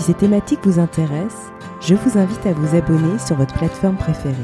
[0.00, 4.34] Si ces thématiques vous intéressent, je vous invite à vous abonner sur votre plateforme préférée.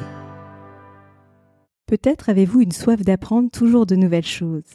[1.87, 4.69] Peut-être avez-vous une soif d'apprendre toujours de nouvelles choses.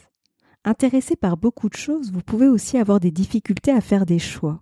[0.64, 4.60] Intéressé par beaucoup de choses, vous pouvez aussi avoir des difficultés à faire des choix.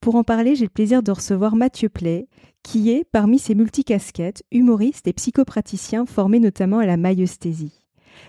[0.00, 2.28] Pour en parler, j'ai le plaisir de recevoir Mathieu Play,
[2.62, 7.82] qui est, parmi ses multicasquettes, humoriste et psychopraticien formé notamment à la maïeusthésie.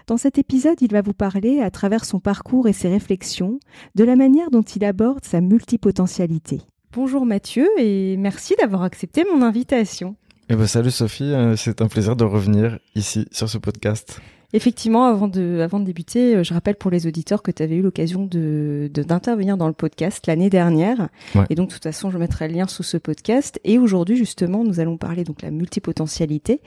[0.08, 3.60] Dans cet épisode, il va vous parler, à travers son parcours et ses réflexions,
[3.94, 6.64] de la manière dont il aborde sa multipotentialité.
[6.92, 10.16] Bonjour Mathieu et merci d'avoir accepté mon invitation.
[10.50, 14.20] Eh ben, salut Sophie, euh, c'est un plaisir de revenir ici sur ce podcast.
[14.54, 17.76] Effectivement, avant de, avant de débuter, euh, je rappelle pour les auditeurs que tu avais
[17.76, 21.10] eu l'occasion de, d'intervenir dans le podcast l'année dernière.
[21.50, 23.60] Et donc, de toute façon, je mettrai le lien sous ce podcast.
[23.64, 26.62] Et aujourd'hui, justement, nous allons parler donc la multipotentialité.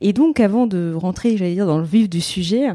[0.00, 2.68] Et donc, avant de rentrer, j'allais dire, dans le vif du sujet,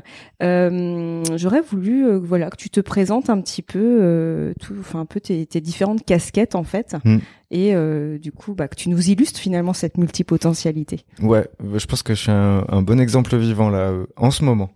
[0.43, 4.99] euh, j'aurais voulu, euh, voilà, que tu te présentes un petit peu, euh, tout, enfin,
[4.99, 6.95] un peu tes, tes, différentes casquettes, en fait.
[7.03, 7.17] Mm.
[7.49, 11.05] Et euh, du coup, bah, que tu nous illustres finalement cette multipotentialité.
[11.21, 14.71] Ouais, je pense que je suis un, bon exemple vivant là, en ce moment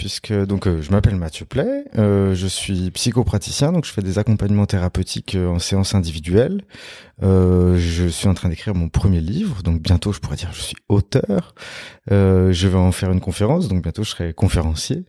[0.00, 4.18] puisque donc euh, je m'appelle Mathieu Play, euh, je suis psychopraticien, donc je fais des
[4.18, 6.62] accompagnements thérapeutiques euh, en séance individuelle.
[7.22, 10.62] Euh, je suis en train d'écrire mon premier livre, donc bientôt je pourrais dire je
[10.62, 11.54] suis auteur.
[12.10, 15.04] je vais en faire une conférence, donc bientôt je serai conférencier.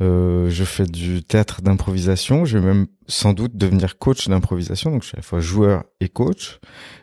[0.00, 2.44] Euh, je fais du théâtre d'improvisation.
[2.44, 4.90] Je vais même sans doute devenir coach d'improvisation.
[4.90, 6.58] Donc, je suis à la fois joueur et coach.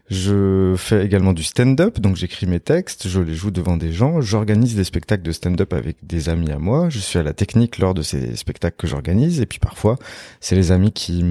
[0.10, 2.00] Je fais également du stand-up.
[2.00, 4.20] Donc, j'écris mes textes, je les joue devant des gens.
[4.20, 6.90] J'organise des spectacles de stand-up avec des amis à moi.
[6.90, 9.40] Je suis à la technique lors de ces spectacles que j'organise.
[9.40, 9.98] Et puis, parfois,
[10.42, 11.24] c'est les amis qui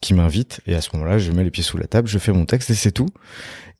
[0.00, 0.60] qui m'invitent.
[0.66, 2.70] Et à ce moment-là, je mets les pieds sous la table, je fais mon texte
[2.70, 3.08] et c'est tout.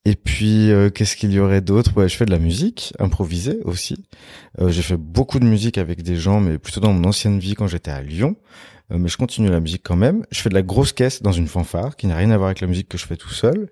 [0.06, 1.94] Et puis, euh, qu'est-ce qu'il y aurait d'autre?
[1.96, 4.06] Ouais, Je fais de la musique, improvisée aussi.
[4.58, 7.54] Euh, j'ai fait beaucoup de musique avec des gens, mais plutôt dans mon ancienne vie
[7.54, 8.36] quand j'étais à Lyon.
[8.90, 10.24] Euh, mais je continue la musique quand même.
[10.30, 12.60] Je fais de la grosse caisse dans une fanfare, qui n'a rien à voir avec
[12.60, 13.68] la musique que je fais tout seul.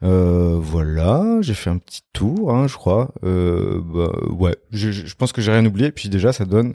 [0.00, 3.14] voilà, j'ai fait un petit tour, hein, je crois.
[3.22, 5.88] Bah, ouais, je, je, pense que j'ai rien oublié.
[5.88, 6.74] Et puis déjà, ça donne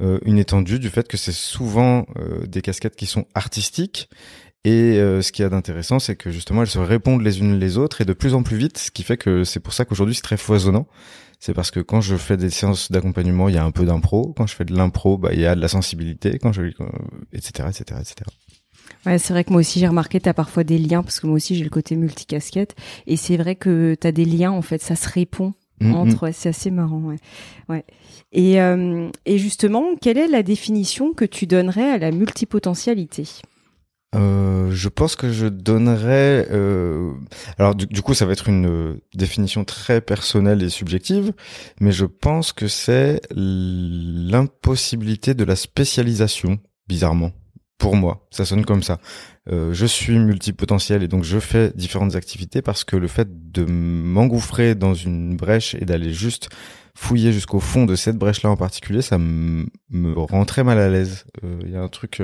[0.00, 2.06] une étendue du fait que c'est souvent
[2.46, 4.08] des casquettes qui sont artistiques
[4.64, 7.58] et euh, ce qu'il y a d'intéressant, c'est que justement, elles se répondent les unes
[7.58, 9.84] les autres et de plus en plus vite, ce qui fait que c'est pour ça
[9.84, 10.86] qu'aujourd'hui c'est très foisonnant.
[11.38, 14.32] C'est parce que quand je fais des séances d'accompagnement, il y a un peu d'impro.
[14.34, 16.38] Quand je fais de l'impro, bah, il y a de la sensibilité.
[16.38, 16.62] Quand je,
[17.32, 18.14] etc., etc., etc.
[19.04, 21.26] Ouais, c'est vrai que moi aussi j'ai remarqué tu as parfois des liens parce que
[21.26, 22.74] moi aussi j'ai le côté multicasquette
[23.06, 25.94] et c'est vrai que tu as des liens en fait, ça se répond mm, mm.
[25.94, 27.18] entre, c'est assez marrant, ouais.
[27.68, 27.84] ouais.
[28.32, 33.24] Et, euh, et justement, quelle est la définition que tu donnerais à la multipotentialité?
[34.14, 36.46] Euh, je pense que je donnerais.
[36.50, 37.12] Euh...
[37.58, 41.32] Alors du, coup, ça va être une euh, définition très personnelle et subjective,
[41.80, 46.58] mais je pense que c'est l'impossibilité de la spécialisation,
[46.88, 47.32] bizarrement.
[47.78, 49.00] Pour moi, ça sonne comme ça.
[49.50, 54.74] Je suis multipotentiel et donc je fais différentes activités parce que le fait de m'engouffrer
[54.74, 56.48] dans une brèche et d'aller juste
[56.94, 59.66] fouiller jusqu'au fond de cette brèche-là en particulier, ça me
[60.14, 61.26] rend très mal à l'aise.
[61.42, 62.22] Il y a un truc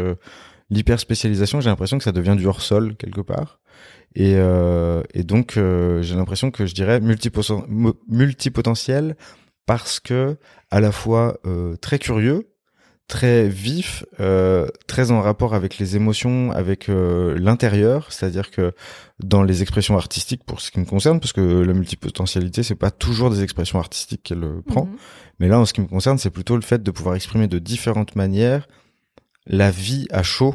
[0.71, 3.61] l'hyper spécialisation, j'ai l'impression que ça devient du hors sol quelque part.
[4.15, 9.17] Et, euh, et donc euh, j'ai l'impression que je dirais multipotentiel
[9.67, 10.37] parce que
[10.71, 12.51] à la fois euh, très curieux,
[13.11, 18.73] très vif, euh, très en rapport avec les émotions, avec euh, l'intérieur, c'est-à-dire que
[19.19, 22.93] dans les expressions artistiques, pour ce qui me concerne, parce que la multipotentialité, c'est pas
[22.93, 24.97] toujours des expressions artistiques qu'elle prend, mhm.
[25.41, 27.59] mais là, en ce qui me concerne, c'est plutôt le fait de pouvoir exprimer de
[27.59, 28.69] différentes manières
[29.51, 30.55] la vie à chaud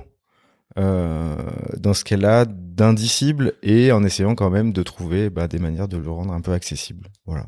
[0.77, 1.35] euh,
[1.77, 5.89] dans ce qu'elle a d'indicible et en essayant quand même de trouver bah, des manières
[5.89, 7.09] de le rendre un peu accessible.
[7.25, 7.45] Voilà.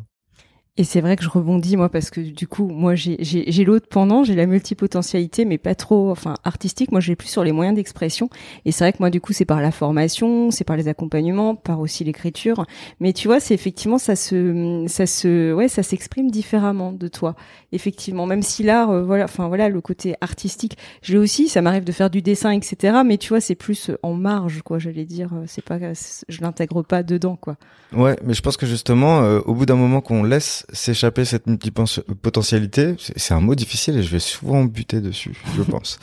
[0.80, 4.24] Et c'est vrai que je rebondis moi parce que du coup moi j'ai l'autre pendant
[4.24, 6.92] j'ai la multipotentialité mais pas trop enfin artistique.
[6.92, 8.30] Moi j'ai plus sur les moyens d'expression.
[8.64, 11.56] Et c'est vrai que moi du coup c'est par la formation c'est par les accompagnements
[11.56, 12.68] par aussi l'écriture.
[13.00, 17.36] Mais tu vois c'est effectivement ça se ça se ouais ça s'exprime différemment de toi
[17.72, 18.28] effectivement.
[18.28, 21.92] Même si l'art euh, voilà enfin voilà le côté artistique j'ai aussi ça m'arrive de
[21.92, 25.32] faire du dessin etc mais tu vois c'est plus en marge quoi j'allais dire.
[25.34, 25.80] Euh, c'est pas
[26.30, 27.56] je l'intègre pas dedans quoi.
[27.94, 31.48] Ouais mais je pense que justement euh, au bout d'un moment qu'on laisse s'échapper cette
[31.48, 36.00] multipotentialité, c'est un mot difficile et je vais souvent buter dessus, je pense.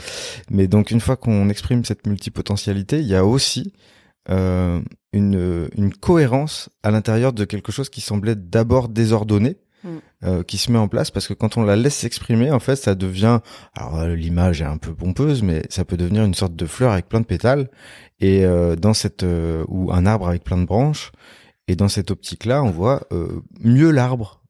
[0.51, 3.73] Mais donc une fois qu'on exprime cette multipotentialité, il y a aussi
[4.31, 4.81] euh,
[5.13, 9.57] une, une cohérence à l'intérieur de quelque chose qui semblait d'abord désordonné.
[9.85, 9.99] Mm.
[10.25, 12.77] euh, qui se met en place parce que quand on la laisse s'exprimer en fait
[12.77, 13.41] ça devient
[13.77, 16.93] alors euh, l'image est un peu pompeuse mais ça peut devenir une sorte de fleur
[16.93, 17.69] avec plein de pétales
[18.19, 21.13] et euh, dans cette euh, ou un arbre avec plein de branches
[21.69, 24.41] et dans cette optique là on voit euh, mieux l'arbre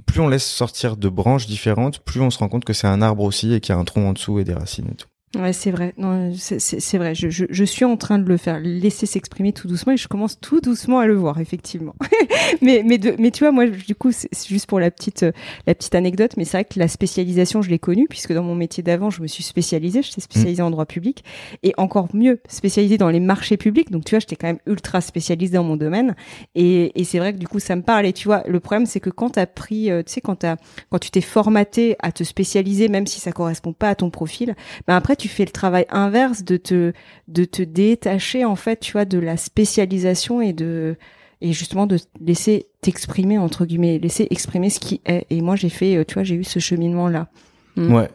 [0.00, 3.02] plus on laisse sortir de branches différentes plus on se rend compte que c'est un
[3.02, 5.08] arbre aussi et qu'il y a un tronc en dessous et des racines et tout
[5.34, 5.92] Ouais, c'est vrai.
[5.98, 7.14] Non, c'est- vrai.
[7.14, 10.08] Je, je, je suis en train de le faire, laisser s'exprimer tout doucement et je
[10.08, 11.94] commence tout doucement à le voir, effectivement.
[12.62, 15.26] mais mais de, mais tu vois, moi, du coup, c'est juste pour la petite
[15.66, 18.54] la petite anecdote, mais c'est vrai que la spécialisation, je l'ai connue puisque dans mon
[18.54, 20.00] métier d'avant, je me suis spécialisée.
[20.00, 21.22] J'étais spécialisée en droit public
[21.62, 23.90] et encore mieux spécialisée dans les marchés publics.
[23.90, 26.14] Donc tu vois, j'étais quand même ultra spécialisée dans mon domaine
[26.54, 28.06] et, et c'est vrai que du coup, ça me parle.
[28.06, 30.56] Et tu vois, le problème, c'est que quand t'as pris, euh, tu sais, quand t'as
[30.88, 34.54] quand tu t'es formaté à te spécialiser, même si ça correspond pas à ton profil,
[34.86, 36.92] ben après tu fais le travail inverse de te
[37.28, 40.96] de te détacher en fait, tu vois, de la spécialisation et de
[41.40, 45.26] et justement de laisser t'exprimer entre guillemets, laisser exprimer ce qui est.
[45.30, 47.28] Et moi j'ai fait, euh, tu vois, j'ai eu ce cheminement là.
[47.76, 47.94] Mm.
[47.94, 48.08] Ouais.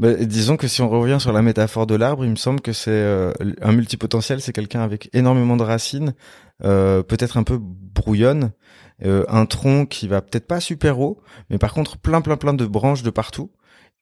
[0.00, 2.72] Bah, disons que si on revient sur la métaphore de l'arbre, il me semble que
[2.72, 6.14] c'est euh, un multipotentiel, c'est quelqu'un avec énormément de racines,
[6.64, 8.50] euh, peut-être un peu brouillonne,
[9.04, 12.54] euh, un tronc qui va peut-être pas super haut, mais par contre plein plein plein
[12.54, 13.50] de branches de partout.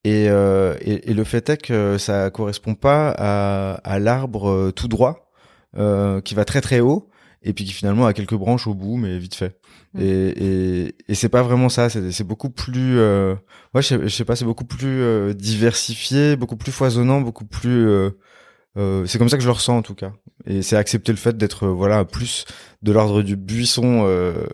[0.05, 4.73] Et, euh, et, et le fait est que ça correspond pas à, à l'arbre euh,
[4.73, 5.33] tout droit,
[5.77, 7.09] euh, qui va très très haut,
[7.43, 9.59] et puis qui finalement a quelques branches au bout, mais vite fait.
[9.95, 10.01] Mm.
[10.01, 12.99] Et, et, et c'est pas vraiment ça, c'est c'est beaucoup plus...
[12.99, 13.35] Euh,
[13.75, 17.47] ouais, je sais, je sais pas, c'est beaucoup plus euh, diversifié, beaucoup plus foisonnant, beaucoup
[17.47, 18.11] plus...
[18.77, 20.13] euh, c'est comme ça que je le ressens en tout cas.
[20.47, 22.45] Et c'est accepter le fait d'être euh, voilà plus
[22.83, 24.47] de l'ordre du buisson euh,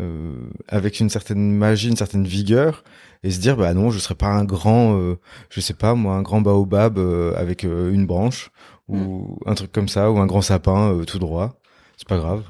[0.00, 0.34] euh,
[0.68, 2.84] avec une certaine magie, une certaine vigueur,
[3.22, 5.18] et se dire bah non, je serais pas un grand, euh,
[5.50, 8.50] je sais pas moi, un grand baobab euh, avec une branche
[8.88, 11.60] ou un truc comme ça, ou un grand sapin euh, tout droit.
[11.96, 12.42] C'est pas grave.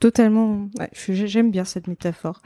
[0.00, 0.68] Totalement.
[0.78, 2.40] Ouais, je- j'aime bien cette métaphore.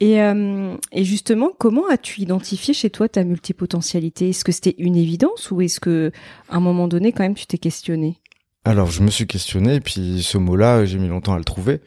[0.00, 4.30] Et, euh, et justement, comment as-tu identifié chez toi ta multipotentialité?
[4.30, 6.12] Est-ce que c'était une évidence ou est-ce que
[6.48, 8.18] à un moment donné, quand même, tu t'es questionné
[8.64, 11.80] Alors je me suis questionné et puis ce mot-là, j'ai mis longtemps à le trouver.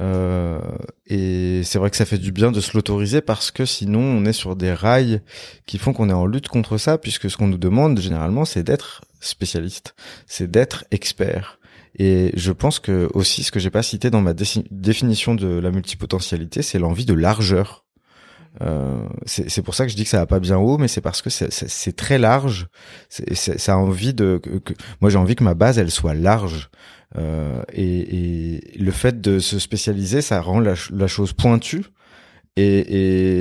[0.00, 0.60] Euh,
[1.08, 4.24] et c'est vrai que ça fait du bien de se l'autoriser parce que sinon on
[4.24, 5.20] est sur des rails
[5.66, 8.62] qui font qu'on est en lutte contre ça puisque ce qu'on nous demande généralement c'est
[8.62, 9.96] d'être spécialiste,
[10.28, 11.58] c'est d'être expert.
[11.98, 15.70] Et je pense que aussi ce que j'ai pas cité dans ma définition de la
[15.70, 17.84] multipotentialité, c'est l'envie de largeur.
[18.62, 21.00] Euh, c'est pour ça que je dis que ça va pas bien haut, mais c'est
[21.00, 22.66] parce que c'est- très large.
[23.08, 24.40] Ça a envie de.
[24.42, 26.70] que- que- moi, j'ai envie que ma base elle soit large.
[27.18, 31.84] Euh, et, et le fait de se spécialiser, ça rend la, la chose pointue
[32.56, 32.64] et,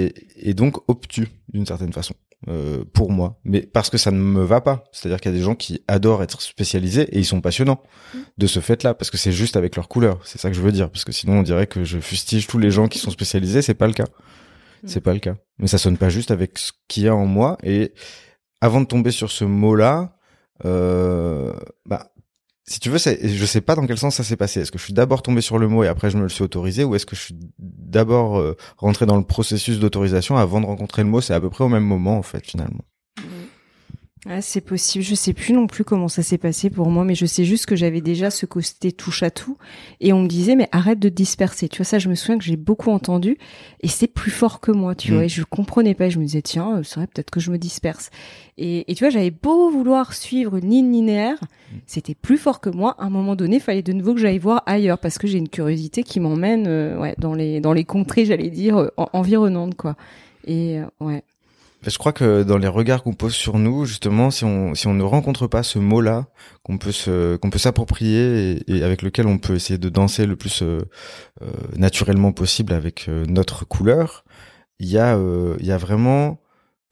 [0.05, 2.15] et, et donc obtue d'une certaine façon.
[2.47, 4.85] Euh, pour moi, mais parce que ça ne me va pas.
[4.93, 7.83] C'est-à-dire qu'il y a des gens qui adorent être spécialisés et ils sont passionnants
[8.37, 10.21] de ce fait-là parce que c'est juste avec leur couleur.
[10.23, 12.57] C'est ça que je veux dire parce que sinon on dirait que je fustige tous
[12.57, 13.61] les gens qui sont spécialisés.
[13.61, 14.07] C'est pas le cas.
[14.85, 15.35] C'est pas le cas.
[15.57, 17.57] Mais ça sonne pas juste avec ce qu'il y a en moi.
[17.63, 17.93] Et
[18.61, 20.15] avant de tomber sur ce mot-là,
[20.65, 21.53] euh,
[21.85, 22.11] bah,
[22.69, 24.59] si tu veux, je sais pas dans quel sens ça s'est passé.
[24.59, 26.43] Est-ce que je suis d'abord tombé sur le mot et après je me le suis
[26.43, 30.67] autorisé, ou est-ce que je suis d'abord euh, rentré dans le processus d'autorisation avant de
[30.67, 31.19] rencontrer le mot?
[31.19, 32.83] C'est à peu près au même moment en fait finalement.
[34.25, 35.03] Ouais, c'est possible.
[35.03, 37.65] Je sais plus non plus comment ça s'est passé pour moi, mais je sais juste
[37.67, 39.57] que j'avais déjà ce côté touche à tout.
[40.01, 41.69] Et on me disait, mais arrête de te disperser.
[41.69, 43.37] Tu vois, ça, je me souviens que j'ai beaucoup entendu.
[43.81, 45.15] Et c'est plus fort que moi, tu Mm.
[45.15, 45.23] vois.
[45.23, 46.09] Et je comprenais pas.
[46.09, 48.09] Je me disais, tiens, euh, c'est vrai, peut-être que je me disperse.
[48.57, 51.39] Et, et tu vois, j'avais beau vouloir suivre une ligne linéaire.
[51.87, 52.95] C'était plus fort que moi.
[52.99, 55.37] À un moment donné, il fallait de nouveau que j'aille voir ailleurs parce que j'ai
[55.37, 59.07] une curiosité qui m'emmène, euh, ouais, dans les, dans les contrées, j'allais dire, euh, en-
[59.13, 59.95] environnantes, quoi.
[60.45, 61.23] Et, euh, ouais.
[61.87, 65.47] Je crois que dans les regards qu'on pose sur nous, justement, si on ne rencontre
[65.47, 66.27] pas ce mot-là,
[66.63, 70.81] qu'on peut s'approprier et, avec lequel on peut essayer de danser le plus euh,
[71.41, 74.25] euh, naturellement possible avec euh, notre couleur,
[74.79, 76.41] il y a vraiment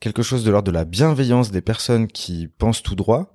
[0.00, 3.32] quelque chose de l'ordre de la bienveillance des personnes qui pensent tout droit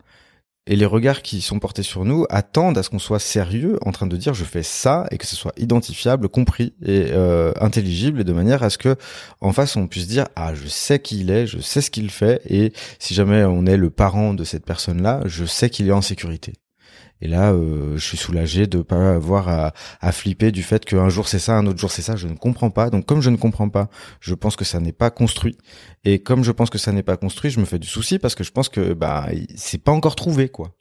[0.66, 3.92] et les regards qui sont portés sur nous attendent à ce qu'on soit sérieux en
[3.92, 8.22] train de dire je fais ça et que ce soit identifiable, compris et euh, intelligible
[8.22, 8.96] et de manière à ce que
[9.42, 12.10] en face on puisse dire ah je sais qui il est, je sais ce qu'il
[12.10, 15.92] fait et si jamais on est le parent de cette personne-là, je sais qu'il est
[15.92, 16.54] en sécurité.
[17.24, 21.08] Et là, euh, je suis soulagé de pas avoir à, à flipper du fait qu'un
[21.08, 22.18] jour c'est ça, un autre jour c'est ça.
[22.18, 22.90] Je ne comprends pas.
[22.90, 23.88] Donc comme je ne comprends pas,
[24.20, 25.58] je pense que ça n'est pas construit.
[26.04, 28.36] Et comme je pense que ça n'est pas construit, je me fais du souci parce
[28.36, 30.76] que je pense que bah c'est pas encore trouvé quoi.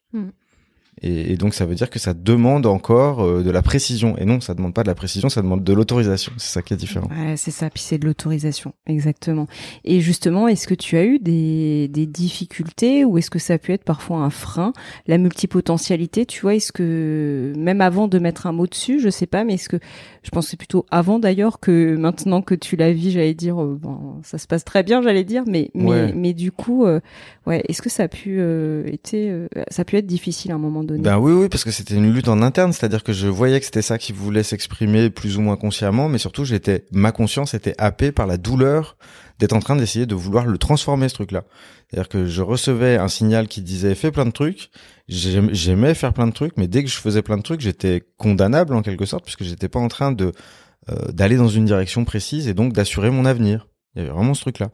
[1.00, 4.16] Et, donc ça veut dire que ça demande encore euh, de la précision.
[4.18, 6.32] Et non, ça demande pas de la précision, ça demande de l'autorisation.
[6.36, 7.08] C'est ça qui est différent.
[7.08, 7.70] Ouais, c'est ça.
[7.70, 9.46] Puis c'est de l'autorisation, exactement.
[9.84, 13.58] Et justement, est-ce que tu as eu des, des difficultés ou est-ce que ça a
[13.58, 14.72] pu être parfois un frein?
[15.06, 19.26] La multipotentialité, tu vois, est-ce que même avant de mettre un mot dessus, je sais
[19.26, 19.78] pas, mais est-ce que
[20.22, 23.78] je pense c'est plutôt avant d'ailleurs que maintenant que tu la vis, j'allais dire, euh,
[23.80, 27.00] bon, ça se passe très bien, j'allais dire, mais mais, mais du coup, euh,
[27.46, 29.34] ouais, est-ce que ça a pu euh, été,
[29.70, 32.12] ça a pu être difficile à un moment Ben oui, oui, parce que c'était une
[32.12, 35.40] lutte en interne, c'est-à-dire que je voyais que c'était ça qui voulait s'exprimer plus ou
[35.40, 38.96] moins consciemment, mais surtout j'étais, ma conscience était happée par la douleur
[39.38, 41.44] d'être en train d'essayer de vouloir le transformer ce truc-là.
[41.88, 44.70] C'est-à-dire que je recevais un signal qui disait fais plein de trucs,
[45.08, 48.74] j'aimais faire plein de trucs, mais dès que je faisais plein de trucs, j'étais condamnable
[48.74, 50.32] en quelque sorte puisque j'étais pas en train de
[50.90, 53.68] euh, d'aller dans une direction précise et donc d'assurer mon avenir.
[53.94, 54.70] Il y avait vraiment ce truc-là.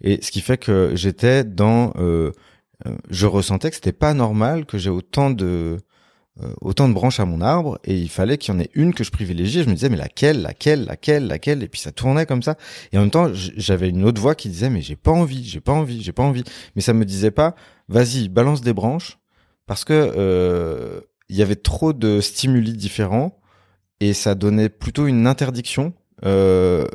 [0.00, 2.32] Et ce qui fait que j'étais dans, euh
[3.10, 5.78] je ressentais que c'était pas normal que j'ai autant de
[6.42, 8.94] euh, autant de branches à mon arbre et il fallait qu'il y en ait une
[8.94, 9.64] que je privilégiais.
[9.64, 11.62] Je me disais mais laquelle, laquelle, laquelle, laquelle?
[11.62, 12.56] Et puis ça tournait comme ça.
[12.90, 15.60] Et en même temps j'avais une autre voix qui disait mais j'ai pas envie, j'ai
[15.60, 16.42] pas envie, j'ai pas envie.
[16.74, 17.54] Mais ça me disait pas
[17.88, 19.18] vas-y balance des branches
[19.66, 23.38] parce que euh, il y avait trop de stimuli différents
[24.00, 25.92] et ça donnait plutôt une interdiction,
[26.24, 26.86] euh,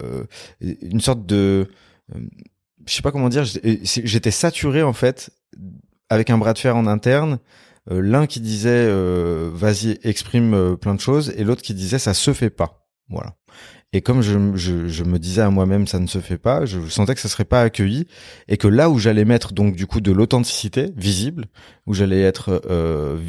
[0.61, 1.67] une sorte de
[2.87, 5.29] je sais pas comment dire, j'étais saturé en fait
[6.09, 7.39] avec un bras de fer en interne
[7.91, 11.99] euh, l'un qui disait euh, vas-y exprime euh, plein de choses et l'autre qui disait
[11.99, 13.35] ça se fait pas voilà
[13.93, 17.21] et comme je, me disais à moi-même ça ne se fait pas je sentais que
[17.21, 18.07] ça serait pas accueilli
[18.49, 21.45] et que là où j'allais mettre donc du coup de l'authenticité visible
[21.85, 22.61] où j'allais être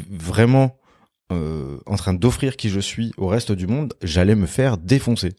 [0.09, 0.75] vraiment
[1.31, 5.31] en train d'offrir qui je suis au reste du monde j'allais me faire défoncer.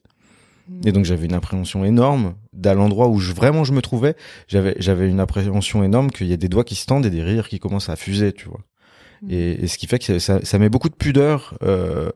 [0.85, 4.14] Et donc j'avais une appréhension énorme d'à l'endroit où je, vraiment je me trouvais,
[4.49, 7.23] j'avais j'avais une appréhension énorme qu'il y ait des doigts qui se tendent et des
[7.23, 8.61] rires qui commencent à fuser, tu vois.
[9.29, 11.55] Et, et, ce qui fait que ça, ça met beaucoup de pudeur.
[11.62, 12.11] Euh,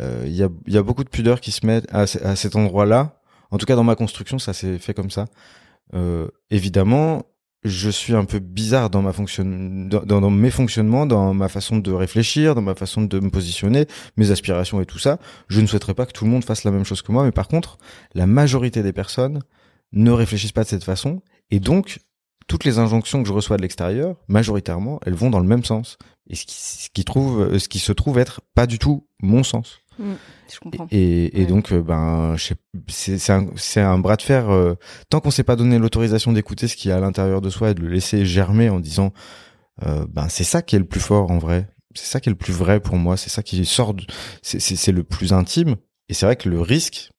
[0.00, 2.36] euh, il euh, y, a, y a beaucoup de pudeur qui se met à, à
[2.36, 3.20] cet endroit-là.
[3.50, 5.26] En tout cas, dans ma construction, ça s'est fait comme ça.
[5.94, 7.24] Euh, évidemment,
[7.64, 11.90] je suis un peu bizarre dans ma fonction, dans, mes fonctionnements, dans ma façon de
[11.90, 15.18] réfléchir, dans ma façon de me positionner, mes aspirations et tout ça.
[15.48, 17.32] Je ne souhaiterais pas que tout le monde fasse la même chose que moi, mais
[17.32, 17.78] par contre,
[18.14, 19.40] la majorité des personnes
[19.92, 22.00] ne réfléchissent pas de cette façon, et donc
[22.46, 25.96] toutes les injonctions que je reçois de l'extérieur, majoritairement, elles vont dans le même sens.
[26.28, 29.06] Et ce qui, ce qui trouve, euh, ce qui se trouve être pas du tout
[29.20, 29.80] mon sens.
[29.98, 30.12] Mmh,
[30.52, 30.86] je comprends.
[30.90, 32.36] Et, et donc, euh, ben,
[32.88, 34.50] c'est un, c'est un bras de fer.
[34.50, 34.74] Euh,
[35.10, 37.74] tant qu'on s'est pas donné l'autorisation d'écouter ce qui est à l'intérieur de soi et
[37.74, 39.12] de le laisser germer en disant,
[39.82, 41.68] ben, c'est ça qui est le plus fort en vrai.
[41.94, 43.16] C'est ça qui est le plus vrai pour moi.
[43.16, 43.94] C'est ça qui sort.
[44.42, 45.76] C'est le plus intime.
[46.08, 47.10] Et c'est vrai que le risque,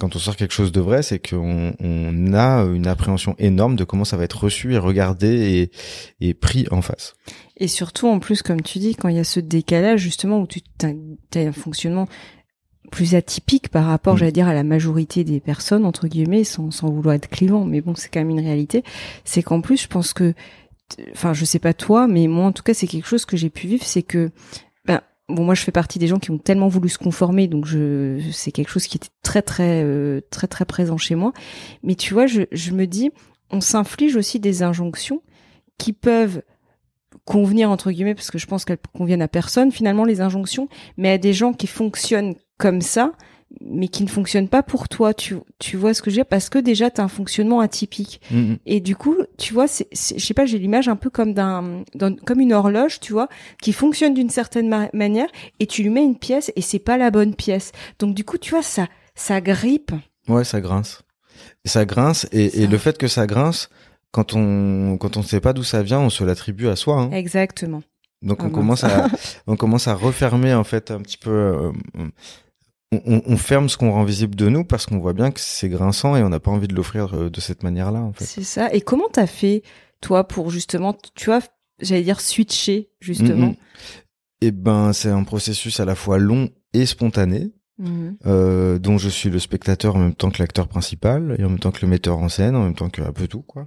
[0.00, 3.84] quand on sort quelque chose de vrai, c'est qu'on on a une appréhension énorme de
[3.84, 5.70] comment ça va être reçu et regardé
[6.20, 7.14] et, et pris en face.
[7.58, 10.46] Et surtout, en plus, comme tu dis, quand il y a ce décalage, justement, où
[10.46, 12.08] tu as, un fonctionnement
[12.90, 14.18] plus atypique par rapport, mm.
[14.18, 17.82] j'allais dire, à la majorité des personnes, entre guillemets, sans, sans vouloir être clivant, mais
[17.82, 18.82] bon, c'est quand même une réalité,
[19.24, 20.32] c'est qu'en plus, je pense que,
[21.12, 23.50] enfin, je sais pas toi, mais moi, en tout cas, c'est quelque chose que j'ai
[23.50, 24.30] pu vivre, c'est que
[25.30, 28.20] bon moi je fais partie des gens qui ont tellement voulu se conformer donc je
[28.32, 31.32] c'est quelque chose qui était très très euh, très très présent chez moi.
[31.82, 33.10] Mais tu vois je, je me dis
[33.50, 35.22] on s'inflige aussi des injonctions
[35.78, 36.42] qui peuvent
[37.24, 41.10] convenir entre guillemets parce que je pense qu'elles conviennent à personne finalement les injonctions mais
[41.10, 43.12] à des gens qui fonctionnent comme ça
[43.60, 45.14] mais qui ne fonctionne pas pour toi.
[45.14, 48.20] Tu, tu vois ce que j'ai Parce que déjà, tu as un fonctionnement atypique.
[48.32, 48.58] Mm-hmm.
[48.66, 51.82] Et du coup, tu vois, c'est, je sais pas, j'ai l'image un peu comme d'un,
[52.24, 53.28] comme une horloge, tu vois,
[53.62, 55.28] qui fonctionne d'une certaine manière,
[55.58, 57.72] et tu lui mets une pièce et c'est pas la bonne pièce.
[57.98, 59.92] Donc du coup, tu vois, ça, ça grippe.
[60.28, 61.02] Ouais, ça grince.
[61.64, 63.68] ça grince, et, et le fait que ça grince,
[64.12, 67.00] quand on, quand on sait pas d'où ça vient, on se l'attribue à soi.
[67.00, 67.10] Hein.
[67.12, 67.82] Exactement.
[68.22, 69.08] Donc on ah commence à,
[69.46, 71.30] on commence à refermer en fait un petit peu.
[71.30, 71.72] Euh,
[72.92, 75.68] on, on, ferme ce qu'on rend visible de nous parce qu'on voit bien que c'est
[75.68, 78.00] grinçant et on n'a pas envie de l'offrir euh, de cette manière-là.
[78.00, 78.24] En fait.
[78.24, 78.72] C'est ça.
[78.72, 79.62] Et comment t'as fait
[80.00, 81.40] toi pour justement, tu vois,
[81.80, 83.54] j'allais dire switcher justement?
[84.40, 87.52] Eh ben, c'est un processus à la fois long et spontané.
[87.80, 88.16] Mm-hmm.
[88.26, 91.58] Euh, dont je suis le spectateur en même temps que l'acteur principal et en même
[91.58, 93.66] temps que le metteur en scène, en même temps que un peu tout quoi.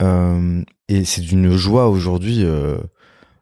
[0.00, 2.78] Euh, et c'est d'une joie aujourd'hui euh,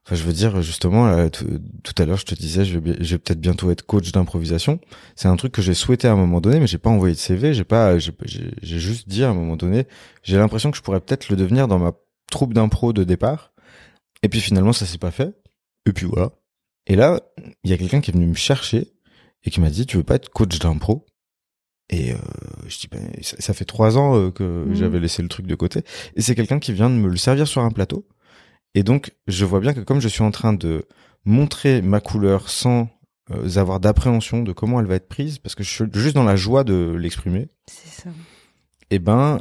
[0.04, 3.18] Enfin, je veux dire, justement, tout à l'heure, je te disais, je vais, je vais
[3.18, 4.80] peut-être bientôt être coach d'improvisation.
[5.14, 7.20] C'est un truc que j'ai souhaité à un moment donné, mais j'ai pas envoyé de
[7.20, 7.54] CV.
[7.54, 9.86] J'ai pas, j'ai juste dit à un moment donné,
[10.24, 11.92] j'ai l'impression que je pourrais peut-être le devenir dans ma
[12.30, 13.52] troupe d'impro de départ.
[14.24, 15.34] Et puis finalement, ça s'est pas fait.
[15.86, 16.32] Et puis voilà.
[16.88, 17.20] Et là,
[17.62, 18.92] il y a quelqu'un qui est venu me chercher
[19.44, 21.06] et qui m'a dit, tu veux pas être coach d'impro?
[21.90, 22.16] Et euh,
[22.66, 24.74] je dis, ben, ça, fait trois ans euh, que mmh.
[24.74, 25.82] j'avais laissé le truc de côté.
[26.16, 28.08] Et c'est quelqu'un qui vient de me le servir sur un plateau
[28.74, 30.86] et donc, je vois bien que comme je suis en train de
[31.24, 32.88] montrer ma couleur sans
[33.30, 36.24] euh, avoir d'appréhension de comment elle va être prise, parce que je suis juste dans
[36.24, 37.48] la joie de l'exprimer.
[37.68, 38.10] C'est ça.
[38.90, 39.40] Et ben,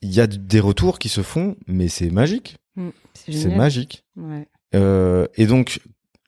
[0.00, 2.56] il y a des retours qui se font, mais c'est magique.
[2.76, 4.04] Mm, C'est magique.
[4.16, 4.46] Ouais.
[4.74, 5.80] Euh, et donc,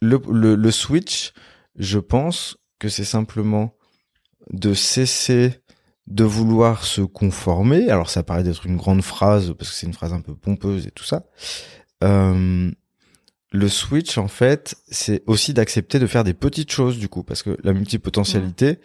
[0.02, 1.32] le, le, le switch,
[1.76, 3.74] je pense que c'est simplement
[4.52, 5.54] de cesser
[6.06, 7.90] de vouloir se conformer.
[7.90, 10.86] Alors, ça paraît d'être une grande phrase, parce que c'est une phrase un peu pompeuse
[10.86, 11.24] et tout ça.
[12.02, 12.70] Euh,
[13.52, 17.42] le switch, en fait, c'est aussi d'accepter de faire des petites choses, du coup, parce
[17.42, 18.78] que la multipotentialité,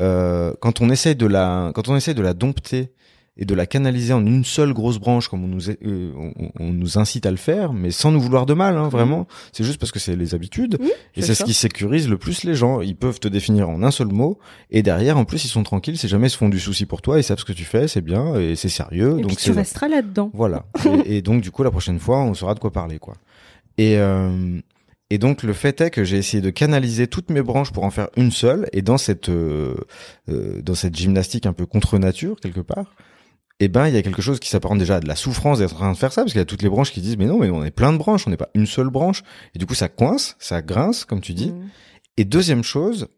[0.00, 2.92] euh, quand on essaye de la, quand on essaye de la dompter
[3.36, 6.50] et de la canaliser en une seule grosse branche comme on nous, est- euh, on,
[6.60, 9.26] on nous incite à le faire, mais sans nous vouloir de mal, hein, vraiment.
[9.52, 12.44] C'est juste parce que c'est les habitudes Oui, et c'est ce qui sécurise le plus
[12.44, 12.80] les gens.
[12.80, 14.38] Ils peuvent te définir en un seul mot
[14.70, 15.98] et derrière, en plus, ils sont tranquilles.
[15.98, 17.18] C'est jamais ils se font du souci pour toi.
[17.18, 19.18] Ils savent ce que tu fais, c'est bien et c'est sérieux.
[19.18, 20.30] Et donc puis tu resteras là-dedans.
[20.32, 20.64] voilà.
[21.04, 23.14] et, et donc du coup, la prochaine fois, on saura de quoi parler, quoi.
[23.78, 24.60] Et euh,
[25.10, 27.90] et donc le fait est que j'ai essayé de canaliser toutes mes branches pour en
[27.90, 28.68] faire une seule.
[28.72, 29.74] Et dans cette euh,
[30.28, 32.94] euh, dans cette gymnastique un peu contre nature quelque part,
[33.60, 35.74] eh ben il y a quelque chose qui s'apparente déjà à de la souffrance d'être
[35.74, 37.26] en train de faire ça parce qu'il y a toutes les branches qui disent mais
[37.26, 39.22] non mais on est plein de branches, on n'est pas une seule branche.
[39.54, 41.50] Et du coup ça coince, ça grince comme tu dis.
[41.50, 41.70] Mm.
[42.16, 43.08] Et deuxième chose,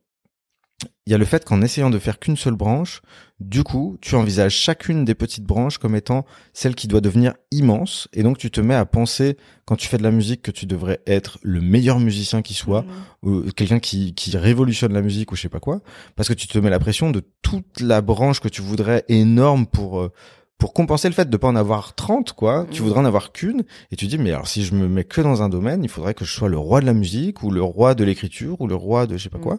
[1.06, 3.00] il y a le fait qu'en essayant de faire qu'une seule branche,
[3.40, 8.08] du coup, tu envisages chacune des petites branches comme étant celle qui doit devenir immense.
[8.12, 10.66] Et donc, tu te mets à penser, quand tu fais de la musique, que tu
[10.66, 12.82] devrais être le meilleur musicien qui soit,
[13.22, 13.28] Mm.
[13.28, 15.80] ou quelqu'un qui, qui révolutionne la musique ou je sais pas quoi.
[16.14, 19.66] Parce que tu te mets la pression de toute la branche que tu voudrais énorme
[19.66, 20.00] pour...
[20.00, 20.12] euh,
[20.58, 22.86] pour compenser le fait de pas en avoir 30, quoi, tu Mhm.
[22.88, 25.42] voudrais en avoir qu'une, et tu dis, mais alors si je me mets que dans
[25.42, 27.94] un domaine, il faudrait que je sois le roi de la musique, ou le roi
[27.94, 29.44] de l'écriture, ou le roi de je sais pas Mhm.
[29.44, 29.58] quoi.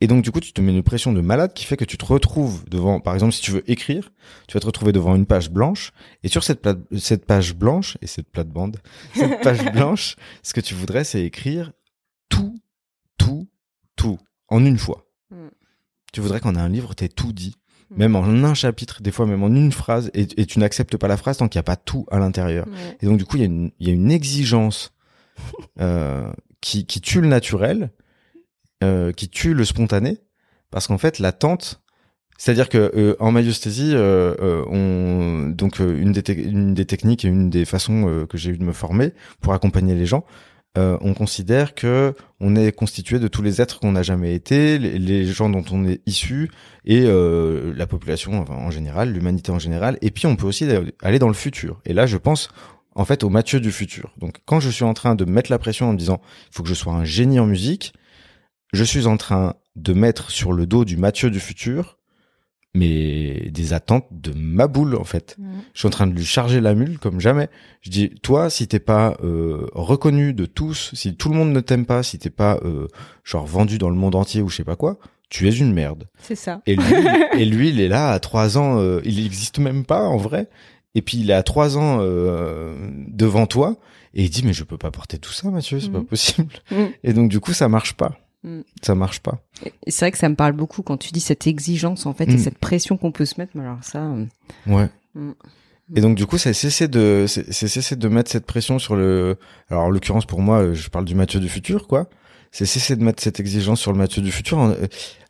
[0.00, 1.96] Et donc, du coup, tu te mets une pression de malade qui fait que tu
[1.96, 4.10] te retrouves devant, par exemple, si tu veux écrire,
[4.48, 5.92] tu vas te retrouver devant une page blanche,
[6.24, 8.78] et sur cette, plate- cette page blanche, et cette plate-bande,
[9.14, 11.72] cette page blanche, ce que tu voudrais, c'est écrire
[12.28, 12.58] tout,
[13.16, 13.46] tout,
[13.94, 14.18] tout,
[14.48, 15.06] en une fois.
[15.30, 15.36] Mm.
[16.12, 17.61] Tu voudrais qu'en un livre, t'aies tout dit, Mm.
[17.96, 21.08] Même en un chapitre, des fois même en une phrase, et, et tu n'acceptes pas
[21.08, 22.66] la phrase tant qu'il n'y a pas tout à l'intérieur.
[22.66, 22.96] Ouais.
[23.00, 24.92] Et donc du coup, il y a une, il y a une exigence
[25.80, 26.30] euh,
[26.60, 27.90] qui, qui tue le naturel,
[28.82, 30.18] euh, qui tue le spontané,
[30.70, 31.82] parce qu'en fait, l'attente,
[32.38, 37.24] c'est-à-dire que euh, en maïosthésie, euh, euh, on donc euh, une des, une des techniques
[37.24, 40.24] et une des façons euh, que j'ai eu de me former pour accompagner les gens,
[40.78, 44.78] euh, on considère que on est constitué de tous les êtres qu'on n'a jamais été,
[44.78, 46.50] les, gens dont on est issu
[46.86, 49.98] et euh, la population en général, l'humanité en général.
[50.00, 50.66] Et puis on peut aussi
[51.02, 51.80] aller dans le futur.
[51.84, 52.48] Et là, je pense
[52.94, 54.14] en fait au Mathieu du futur.
[54.16, 56.62] Donc quand je suis en train de mettre la pression en me disant il faut
[56.62, 57.92] que je sois un génie en musique,
[58.72, 61.98] je suis en train de mettre sur le dos du Mathieu du futur
[62.74, 65.36] mais des attentes de ma boule en fait.
[65.38, 65.44] Mm.
[65.74, 67.48] Je suis en train de lui charger la mule comme jamais.
[67.82, 71.60] Je dis, toi, si t'es pas euh, reconnu de tous, si tout le monde ne
[71.60, 72.88] t'aime pas, si t'es pas euh,
[73.24, 76.08] genre vendu dans le monde entier ou je sais pas quoi, tu es une merde.
[76.18, 76.62] C'est ça.
[76.66, 76.94] Et lui,
[77.38, 80.48] et lui, il est là à trois ans, euh, il existe même pas en vrai.
[80.94, 82.76] Et puis il est à trois ans euh,
[83.08, 83.76] devant toi
[84.14, 86.52] et il dit mais je peux pas porter tout ça, Mathieu, c'est pas possible.
[86.70, 86.84] Mm.
[87.02, 88.18] Et donc du coup ça marche pas.
[88.82, 89.38] Ça marche pas.
[89.86, 92.34] C'est vrai que ça me parle beaucoup quand tu dis cette exigence en fait et
[92.34, 92.38] Mm.
[92.38, 93.52] cette pression qu'on peut se mettre.
[93.54, 94.24] Mais alors ça, euh,
[94.66, 94.88] Ouais.
[95.14, 95.30] Mm.
[95.94, 99.36] Et donc du coup, c'est cesser de c'est cesser de mettre cette pression sur le.
[99.70, 102.08] Alors en l'occurrence pour moi, je parle du Mathieu du futur, quoi.
[102.54, 104.58] C'est cesser de mettre cette exigence sur le Mathieu du futur.
[104.58, 104.86] En, euh,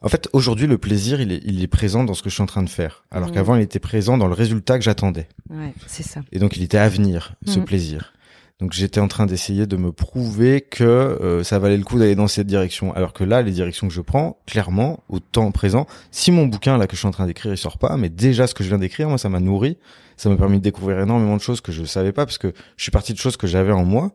[0.09, 2.46] fait, aujourd'hui, le plaisir, il est il est présent dans ce que je suis en
[2.46, 5.29] train de faire, alors qu'avant, il était présent dans le résultat que j'attendais.
[5.51, 6.20] ouais, c'est ça.
[6.33, 8.12] Et donc, il était à venir, ce plaisir.
[8.60, 12.14] Donc, j'étais en train d'essayer de me prouver que euh, ça valait le coup d'aller
[12.14, 12.94] dans cette direction.
[12.94, 16.78] Alors que là, les directions que je prends, clairement, au temps présent, si mon bouquin
[16.78, 18.68] là que je suis en train d'écrire, il sort pas, mais déjà ce que je
[18.68, 19.78] viens d'écrire, moi, ça m'a nourri.
[20.16, 22.82] Ça m'a permis de découvrir énormément de choses que je savais pas, parce que je
[22.82, 24.12] suis parti de choses que j'avais en moi.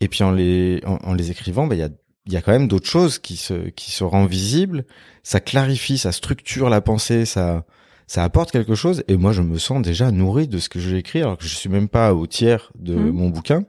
[0.00, 1.88] Et puis en les en, les écrivant, bah, il y a
[2.26, 4.84] il y a quand même d'autres choses qui se qui se rendent visibles.
[5.22, 7.64] Ça clarifie, ça structure la pensée, ça
[8.12, 10.98] ça apporte quelque chose et moi je me sens déjà nourri de ce que j'ai
[10.98, 13.10] écrit alors que je suis même pas au tiers de Mhm.
[13.10, 13.64] mon bouquin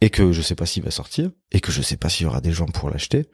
[0.00, 2.28] et que je sais pas s'il va sortir et que je sais pas s'il y
[2.28, 3.26] aura des gens pour l'acheter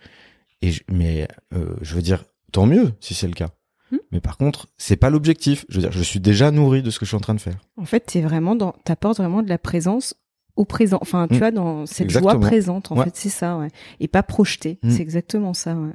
[0.60, 3.50] et je- mais euh, je veux dire tant mieux si c'est le cas
[3.90, 4.00] Mhm.
[4.12, 6.98] mais par contre c'est pas l'objectif je veux dire je suis déjà nourri de ce
[6.98, 9.48] que je suis en train de faire En fait, t'es vraiment dans, t'apportes vraiment de
[9.48, 10.14] la présence
[10.56, 10.98] au présent.
[11.00, 11.38] Enfin, tu Mm.
[11.38, 12.32] vois, dans cette Exactement.
[12.32, 13.04] joie présente, en Ouais.
[13.04, 13.68] fait, c'est ça, ouais.
[14.00, 14.80] Et pas projetée.
[14.82, 14.90] Mm.
[14.90, 15.92] C'est exactement ça, ouais.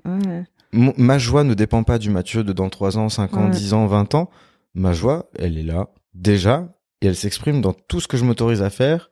[0.73, 3.51] Ma joie ne dépend pas du Mathieu de dans 3 ans 5 ans Ouais.
[3.51, 4.29] 10 ans 20 ans
[4.73, 6.67] ma joie elle est là déjà
[7.01, 9.09] et elle s'exprime dans tout ce que je m'autorise à faire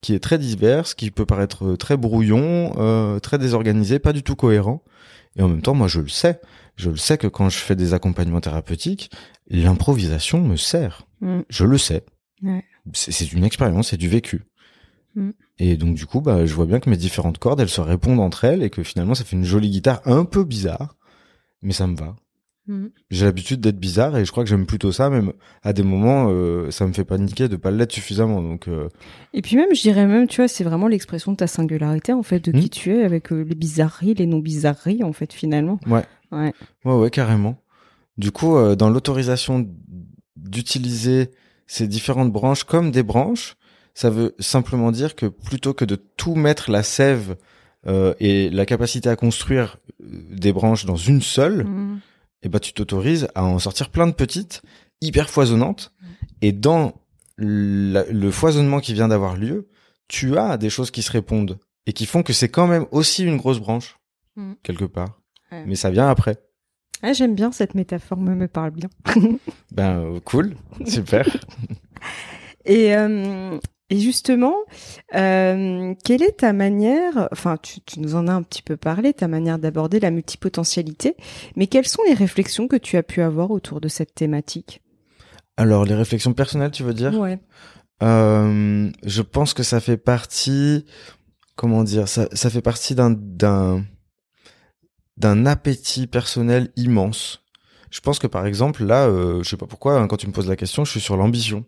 [0.00, 4.22] qui est très diverse, qui peut paraître euh, très brouillon, euh, très désorganisé, pas du
[4.22, 4.82] tout cohérent.
[5.36, 6.40] Et en même temps, moi, je le sais.
[6.76, 9.10] Je le sais que quand je fais des accompagnements thérapeutiques,
[9.48, 11.06] l'improvisation me sert.
[11.20, 11.40] Mm.
[11.48, 12.04] Je le sais.
[12.42, 12.64] Ouais.
[12.92, 14.44] C'est une expérience, c'est du vécu.
[15.16, 15.30] Mm.
[15.58, 18.20] Et donc du coup, bah, je vois bien que mes différentes cordes, elles se répondent
[18.20, 20.96] entre elles et que finalement, ça fait une jolie guitare un peu bizarre,
[21.62, 22.14] mais ça me va.
[22.68, 22.86] Mm.
[23.10, 26.28] J'ai l'habitude d'être bizarre et je crois que j'aime plutôt ça, même à des moments,
[26.30, 28.42] euh, ça me fait paniquer de pas l'être suffisamment.
[28.42, 28.88] Donc, euh,
[29.32, 32.22] Et puis même, je dirais même, tu vois, c'est vraiment l'expression de ta singularité, en
[32.22, 32.60] fait, de Mm.
[32.60, 35.78] qui tu es, avec euh, les bizarreries, les non-bizarreries, en fait, finalement.
[35.86, 36.52] ouais, Ouais.
[36.84, 37.56] ouais, ouais, carrément.
[38.18, 39.64] Du coup, dans l'autorisation
[40.36, 41.30] d'utiliser
[41.66, 43.56] ces différentes branches comme des branches,
[43.98, 47.36] ça veut simplement dire que plutôt que de tout mettre la sève
[47.86, 52.00] euh, et la capacité à construire euh, des branches dans une seule, Mm.
[52.42, 54.60] et ben tu t'autorises à en sortir plein de petites,
[55.00, 55.92] hyper foisonnantes.
[56.42, 56.92] Et dans
[57.38, 59.68] la- le foisonnement qui vient d'avoir lieu,
[60.08, 63.24] tu as des choses qui se répondent et qui font que c'est quand même aussi
[63.24, 63.98] une grosse branche
[64.36, 64.52] Mm.
[64.62, 65.20] quelque part.
[65.52, 65.64] Ouais.
[65.66, 66.36] Mais ça vient après.
[67.02, 68.90] Ah, J'aime bien cette métaphore, me, me parle bien.
[69.72, 70.54] Ben euh, cool,
[70.86, 71.24] super.
[72.64, 74.56] Et, euh, et justement,
[75.14, 79.12] euh, quelle est ta manière, enfin tu, tu nous en as un petit peu parlé,
[79.12, 81.14] ta manière d'aborder la multipotentialité,
[81.54, 84.82] mais quelles sont les réflexions que tu as pu avoir autour de cette thématique?
[85.56, 87.14] Alors les réflexions personnelles, tu veux dire?
[87.14, 87.38] Ouais.
[88.02, 90.84] Euh, Je pense que ça fait partie,
[91.54, 93.84] comment dire, ça, ça fait partie d'un d'un
[95.16, 97.42] d'un appétit personnel immense.
[97.90, 100.32] Je pense que par exemple là, euh, je sais pas pourquoi, hein, quand tu me
[100.32, 101.64] poses la question, je suis sur l'ambition,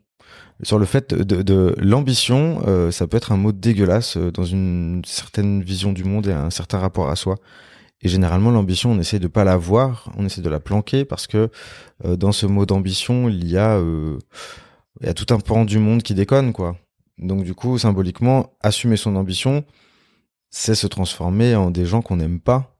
[0.62, 2.62] sur le fait de, l'ambition.
[2.66, 6.32] euh, ça peut être un mot dégueulasse euh, dans une certaine vision du monde et
[6.32, 7.36] un certain rapport à soi.
[8.00, 11.26] Et généralement, l'ambition, on essaie de pas la voir, on essaie de la planquer parce
[11.26, 11.50] que
[12.04, 13.80] euh, dans ce mot d'ambition, il y a
[15.00, 16.76] il y a tout un pan du monde qui déconne, quoi.
[17.18, 19.64] Donc du coup, symboliquement, assumer son ambition,
[20.50, 22.78] c'est se transformer en des gens qu'on n'aime pas.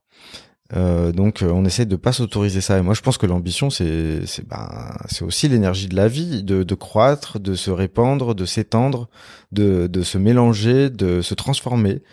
[0.75, 2.77] Euh, donc euh, on essaie de pas s'autoriser ça.
[2.77, 4.69] Et moi, je pense que l'ambition, c'est c'est ben
[5.09, 9.09] c'est aussi l'énergie de la vie, de, de croître, de se répandre, de s'étendre,
[9.51, 12.03] de de se mélanger, de se transformer,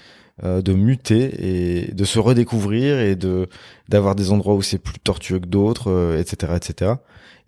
[0.45, 3.49] euh, de muter et de se redécouvrir et de
[3.91, 6.93] d'avoir des endroits où c'est plus tortueux que d'autres, euh, etc., etc.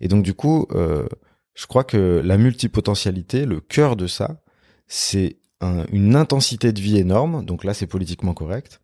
[0.01, 1.07] Et donc du coup, euh,
[1.55, 4.41] je crois que la multipotentialité, le cœur de ça,
[4.87, 7.43] c'est un- une intensité de vie énorme.
[7.45, 8.79] Donc là, c'est politiquement correct.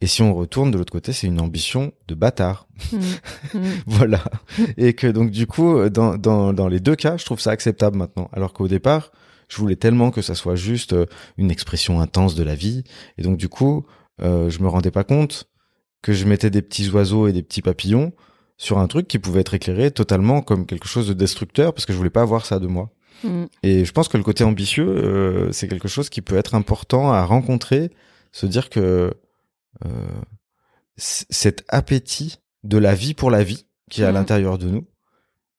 [0.00, 2.68] Et si on retourne de l'autre côté, c'est une ambition de bâtard.
[2.92, 2.98] Mm.
[3.54, 3.60] Mm.
[3.86, 4.24] voilà.
[4.76, 7.96] Et que donc du coup, dans, dans, dans les deux cas, je trouve ça acceptable
[7.96, 8.28] maintenant.
[8.32, 9.12] Alors qu'au départ,
[9.48, 11.06] je voulais tellement que ça soit juste euh,
[11.38, 12.84] une expression intense de la vie.
[13.18, 13.86] Et donc du coup,
[14.20, 15.48] euh, je me rendais pas compte
[16.02, 18.12] que je mettais des petits oiseaux et des petits papillons
[18.58, 21.92] sur un truc qui pouvait être éclairé totalement comme quelque chose de destructeur parce que
[21.92, 22.90] je voulais pas avoir ça de moi.
[23.24, 23.44] Mm.
[23.62, 27.12] Et je pense que le côté ambitieux, euh, c'est quelque chose qui peut être important
[27.12, 27.90] à rencontrer,
[28.32, 29.10] se dire que euh,
[30.96, 34.14] cet appétit de la vie pour la vie qui est à Mhm.
[34.14, 34.86] l'intérieur de nous,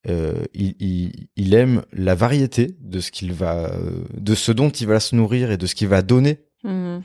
[0.09, 4.69] euh, il, il, il aime la variété de ce qu'il va, euh, de ce dont
[4.69, 6.99] il va se nourrir et de ce qu'il va donner Mm.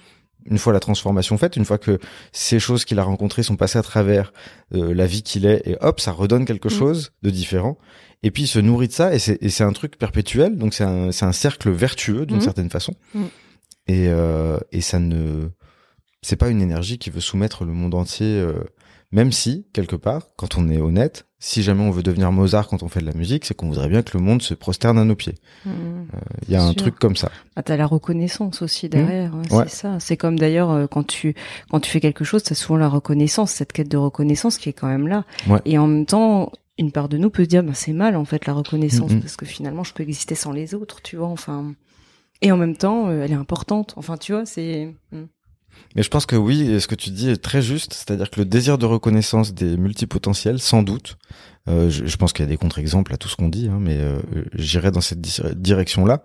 [0.47, 1.99] une fois la transformation faite, une fois que
[2.33, 4.33] ces choses qu'il a rencontrées sont passées à travers
[4.75, 6.79] euh, la vie qu'il est, et hop, ça redonne quelque Mm.
[6.79, 7.77] chose de différent.
[8.23, 10.73] Et puis il se nourrit de ça, et c'est et c'est un truc perpétuel, donc
[10.75, 12.95] c'est un, c'est un cercle vertueux d'une certaine façon.
[13.89, 15.49] Et, euh, et ça ne,
[16.23, 18.53] c'est pas une énergie qui veut soumettre le monde entier, euh,
[19.11, 22.83] même si quelque part, quand on est honnête, si jamais on veut devenir Mozart quand
[22.85, 25.05] on fait de la musique, c'est qu'on voudrait bien que le monde se prosterne à
[25.05, 25.35] nos pieds.
[25.67, 25.71] Mm.
[26.47, 26.77] Il y a un Sûr.
[26.77, 27.31] truc comme ça.
[27.57, 29.65] Ah, t'as la reconnaissance aussi derrière, hein, Ouais.
[29.67, 29.99] c'est ça.
[29.99, 31.35] C'est comme d'ailleurs euh, quand tu
[31.71, 34.73] quand tu fais quelque chose, t'as souvent la reconnaissance, cette quête de reconnaissance qui est
[34.73, 35.25] quand même là.
[35.49, 35.59] Ouais.
[35.65, 38.25] Et en même temps, une part de nous peut se dire, bah, c'est mal en
[38.25, 41.27] fait la reconnaissance parce que finalement, je peux exister sans les autres, tu vois.
[41.29, 41.75] Enfin,
[42.41, 43.95] et en même temps, euh, elle est importante.
[43.97, 44.95] Enfin, tu vois, c'est.
[45.95, 48.47] Mais je pense que oui, ce que tu dis est très juste, c'est-à-dire que le
[48.47, 51.19] désir de reconnaissance des multipotentiels, sans doute,
[51.69, 53.79] euh, je, je pense qu'il y a des contre-exemples à tout ce qu'on dit, hein,
[53.81, 54.21] mais euh,
[54.55, 56.23] j'irai dans cette di- direction-là.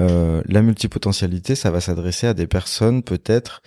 [0.00, 3.62] Euh, la multipotentialité, ça va s'adresser à des personnes peut-être,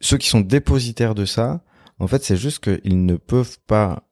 [0.00, 1.62] ceux qui sont dépositaires de ça,
[1.98, 4.02] en fait, c'est juste qu'ils ne peuvent pas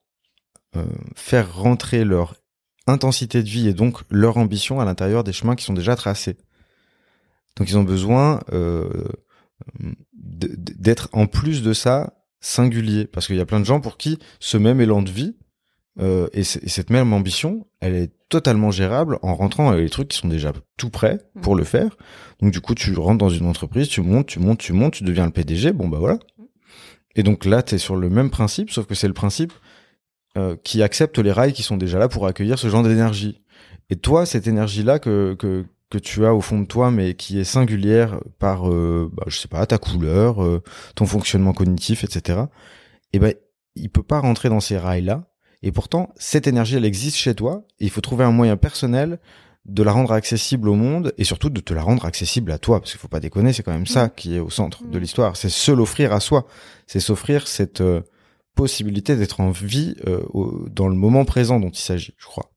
[0.76, 2.34] euh, faire rentrer leur
[2.86, 6.36] intensité de vie et donc leur ambition à l'intérieur des chemins qui sont déjà tracés.
[7.56, 9.06] Donc ils ont besoin euh,
[10.24, 13.06] d'être en plus de ça singulier.
[13.06, 15.34] Parce qu'il y a plein de gens pour qui ce même élan de vie
[16.00, 20.18] euh, et, cette même ambition elle est totalement gérable en rentrant avec les trucs qui
[20.18, 21.96] sont déjà tout prêts pour le faire.
[22.40, 25.04] Donc du coup tu rentres dans une entreprise tu montes tu montes tu montes tu
[25.04, 26.18] deviens le PDG bon bah voilà.
[27.16, 29.52] Et donc là tu es sur le même principe sauf que c'est le principe
[30.36, 33.40] euh, qui accepte les rails qui sont déjà là pour accueillir ce genre d'énergie.
[33.88, 35.64] Et toi cette énergie là que, que
[35.98, 39.38] que tu as au fond de toi, mais qui est singulière par, euh, bah, je
[39.38, 40.62] sais pas, ta couleur, euh,
[40.94, 42.40] ton fonctionnement cognitif, etc.
[43.12, 43.34] Et ben,
[43.76, 45.24] il peut pas rentrer dans ces rails-là.
[45.62, 47.64] Et pourtant, cette énergie, elle existe chez toi.
[47.80, 49.18] Et il faut trouver un moyen personnel
[49.66, 52.80] de la rendre accessible au monde et surtout de te la rendre accessible à toi
[52.80, 55.00] parce qu'il faut pas déconner c'est quand même ça qui est au centre de Mm.
[55.00, 56.46] l'histoire c'est se l'offrir à soi
[56.86, 58.02] c'est s'offrir cette euh,
[58.54, 62.50] possibilité d'être en vie euh, au- dans le moment présent dont il s'agit je crois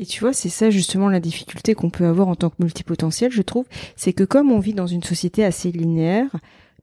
[0.00, 3.30] Et tu vois, c'est ça justement la difficulté qu'on peut avoir en tant que multipotentiel,
[3.30, 6.30] je trouve, c'est que comme on vit dans une société assez linéaire,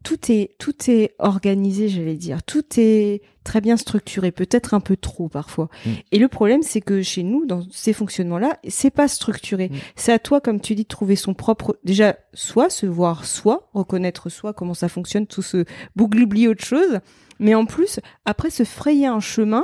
[0.03, 4.95] tout est tout est organisé, j'allais dire, tout est très bien structuré, peut-être un peu
[4.95, 5.67] trop parfois.
[5.83, 5.89] Mm.
[6.11, 9.69] Et le problème, c'est que chez nous, dans ces fonctionnements-là, c'est pas structuré.
[9.69, 9.75] Mm.
[9.95, 13.67] C'est à toi, comme tu dis, de trouver son propre, déjà, soit se voir soi,
[13.73, 16.99] reconnaître soi, comment ça fonctionne, tout ce bouglibli autre chose,
[17.39, 19.63] mais en plus, après se frayer un chemin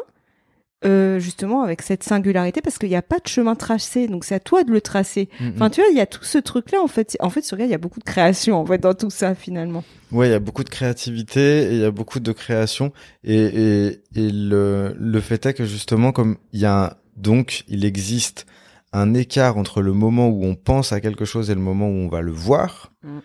[0.85, 4.35] euh, justement avec cette singularité parce qu'il n'y a pas de chemin tracé donc c'est
[4.35, 5.29] à toi de le tracer.
[5.55, 7.15] Enfin tu vois il y a tout ce truc là en fait.
[7.19, 9.83] En fait sur il y a beaucoup de création en fait dans tout ça finalement.
[10.11, 12.91] Ouais, il y a beaucoup de créativité et il y a beaucoup de création.
[13.23, 17.63] Et, et, et le, le fait est que justement comme il y a un- donc
[17.67, 18.45] il existe
[18.91, 21.93] un écart entre le moment où on pense à quelque chose et le moment où
[21.93, 23.19] on va le voir, Mm.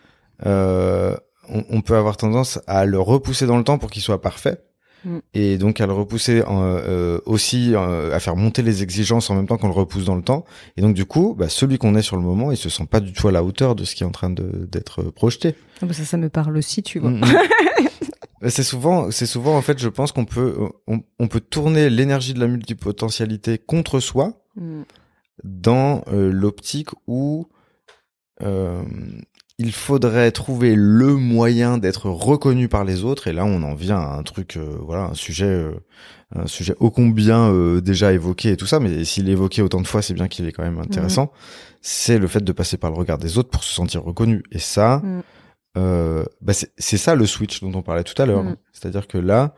[0.47, 1.14] euh,
[1.49, 4.59] on, on peut avoir tendance à le repousser dans le temps pour qu'il soit parfait.
[5.05, 5.19] Mm.
[5.35, 9.35] Et donc à le repousser en, euh, aussi euh, à faire monter les exigences en
[9.35, 10.45] même temps qu'on le repousse dans le temps.
[10.77, 13.01] Et donc du coup, bah, celui qu'on est sur le moment, il se sent pas
[13.01, 15.55] du tout à la hauteur de ce qui est en train d'être projeté.
[15.83, 18.49] Ah bah ça ça me parle aussi tu vois Mm, mm.
[18.49, 20.57] c'est souvent, c'est souvent en fait, je pense qu'on peut,
[20.87, 24.45] on, on peut tourner l'énergie de la multipotentialité contre soi
[25.45, 27.49] dans euh, l'optique où
[28.43, 28.83] euh,
[29.59, 33.27] il faudrait trouver le moyen d'être reconnu par les autres.
[33.27, 35.73] Et là, on en vient à un truc, euh, voilà, un sujet, euh,
[36.35, 38.79] un sujet ô combien euh, déjà évoqué et tout ça.
[38.79, 41.33] Mais s'il est évoqué autant de fois, c'est bien qu'il est quand même intéressant.
[41.83, 44.42] C'est le fait de passer par le regard des autres pour se sentir reconnu.
[44.53, 45.21] Et ça, Mm.
[45.77, 48.44] euh, bah c'est ça le switch dont on parlait tout à l'heure.
[48.44, 48.57] Mm.
[48.73, 49.55] C'est-à-dire que là,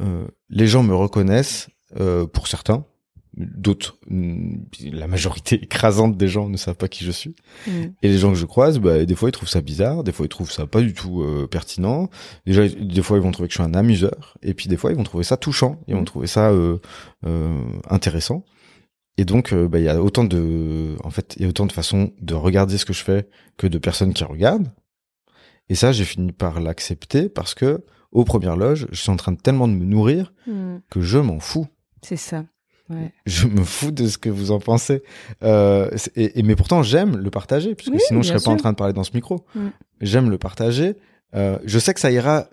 [0.00, 2.84] euh, les gens me reconnaissent euh, pour certains,
[3.36, 4.56] d'autres, mm,
[4.92, 7.36] la majorité écrasante des gens ne savent pas qui je suis.
[7.66, 7.70] Mm.
[8.02, 10.26] Et les gens que je croise, bah, des fois ils trouvent ça bizarre, des fois
[10.26, 12.08] ils trouvent ça pas du tout euh, pertinent.
[12.46, 14.90] Déjà, des fois ils vont trouver que je suis un amuseur, et puis des fois
[14.90, 16.06] ils vont trouver ça touchant, ils vont Mm.
[16.06, 16.78] trouver ça euh,
[17.26, 18.44] euh, intéressant.
[19.18, 21.66] Et donc, euh, bah, il y a autant de, en fait, il y a autant
[21.66, 24.70] de façons de regarder ce que je fais que de personnes qui regardent.
[25.68, 29.32] Et ça, j'ai fini par l'accepter parce que, aux premières loges, je suis en train
[29.32, 30.32] de tellement de me nourrir
[30.90, 31.66] que je m'en fous.
[32.02, 32.44] c'est ça
[32.90, 35.02] ouais Je me fous de ce que vous en pensez.
[35.42, 38.50] Euh, c'est- et, et- mais pourtant, j'aime le partager, puisque Oui, sinon, je serais pas
[38.50, 39.44] en train de parler dans ce micro.
[39.54, 39.66] Mm.
[40.00, 40.94] J'aime le partager.
[41.34, 42.48] Euh, je sais que ça ira,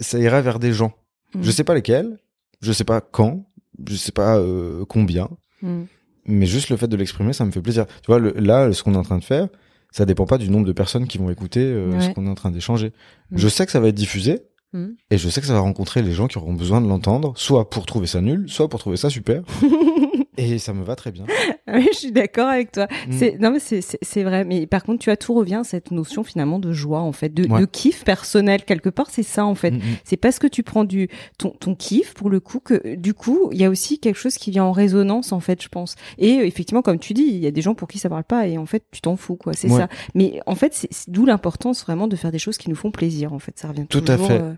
[0.00, 0.92] ça ira vers des gens.
[1.34, 1.42] Mm.
[1.42, 2.18] Je sais pas lesquels,
[2.60, 3.44] je sais pas quand,
[3.88, 5.28] je sais pas euh, combien,
[5.62, 5.82] Mm.
[6.26, 7.86] mais juste le fait de l'exprimer, ça me fait plaisir.
[7.86, 9.48] Tu vois, le- là, ce qu'on est en train de faire,
[9.90, 11.60] ça dépend pas du nombre de personnes qui vont écouter
[12.00, 12.92] ce qu'on est en train d'échanger.
[13.30, 13.38] Mm.
[13.38, 14.40] Je sais que ça va être diffusé,
[14.72, 14.92] Mm.
[15.10, 17.68] et je sais que ça va rencontrer les gens qui auront besoin de l'entendre, soit
[17.68, 19.42] pour trouver ça nul, soit pour trouver ça super.
[20.36, 21.24] et ça me va très bien.
[21.74, 22.86] Oui, je suis d'accord avec toi.
[23.08, 23.12] Mm.
[23.12, 24.44] C'est non mais c'est vrai.
[24.44, 27.30] Mais par contre, tu as tout revient à cette notion finalement de joie en fait,
[27.32, 27.60] de, Ouais.
[27.60, 29.08] de kiff personnel quelque part.
[29.10, 29.70] C'est ça en fait.
[29.70, 29.96] Mm, mm.
[30.04, 33.48] C'est parce que tu prends du ton ton kiff pour le coup que du coup
[33.52, 35.94] il y a aussi quelque chose qui vient en résonance en fait, je pense.
[36.18, 38.24] Et euh, effectivement, comme tu dis, il y a des gens pour qui ça parle
[38.24, 39.54] pas et en fait tu t'en fous quoi.
[39.54, 39.78] C'est Ouais.
[39.78, 39.88] ça.
[40.14, 43.32] Mais en fait, c'est d'où l'importance vraiment de faire des choses qui nous font plaisir
[43.32, 43.58] en fait.
[43.58, 44.32] Ça revient Tout à fait.
[44.40, 44.52] euh,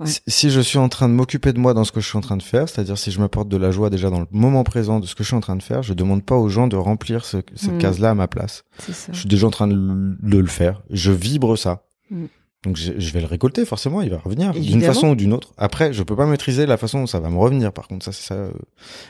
[0.00, 0.06] Ouais.
[0.28, 2.20] Si- je suis en train de m'occuper de moi dans ce que je suis en
[2.20, 5.00] train de faire, c'est-à-dire si je m'apporte de la joie déjà dans le moment présent
[5.00, 6.76] de ce que je suis en train de faire, je demande pas aux gens de
[6.76, 7.78] remplir ce- cette Mm.
[7.78, 8.64] case-là à ma place.
[8.78, 9.10] ça.
[9.12, 10.82] Je suis déjà en train de le, de le faire.
[10.90, 11.82] Je vibre ça.
[12.12, 12.26] Mm.
[12.64, 15.52] Donc je, je vais le récolter forcément, il va revenir d'une façon ou d'une autre.
[15.56, 17.72] Après, je peux pas maîtriser la façon dont ça va me revenir.
[17.72, 18.50] Par contre, ça c'est ça, euh,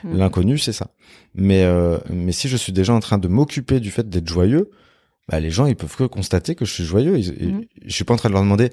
[0.05, 0.17] Mm.
[0.17, 0.89] l'inconnu, c'est ça.
[1.35, 4.71] Mais euh, mais si je suis déjà en train de m'occuper du fait d'être joyeux,
[5.29, 7.19] bah, les gens ils peuvent que constater que je suis joyeux.
[7.19, 7.69] Ils- et.
[7.85, 8.71] Je suis pas en train de leur demander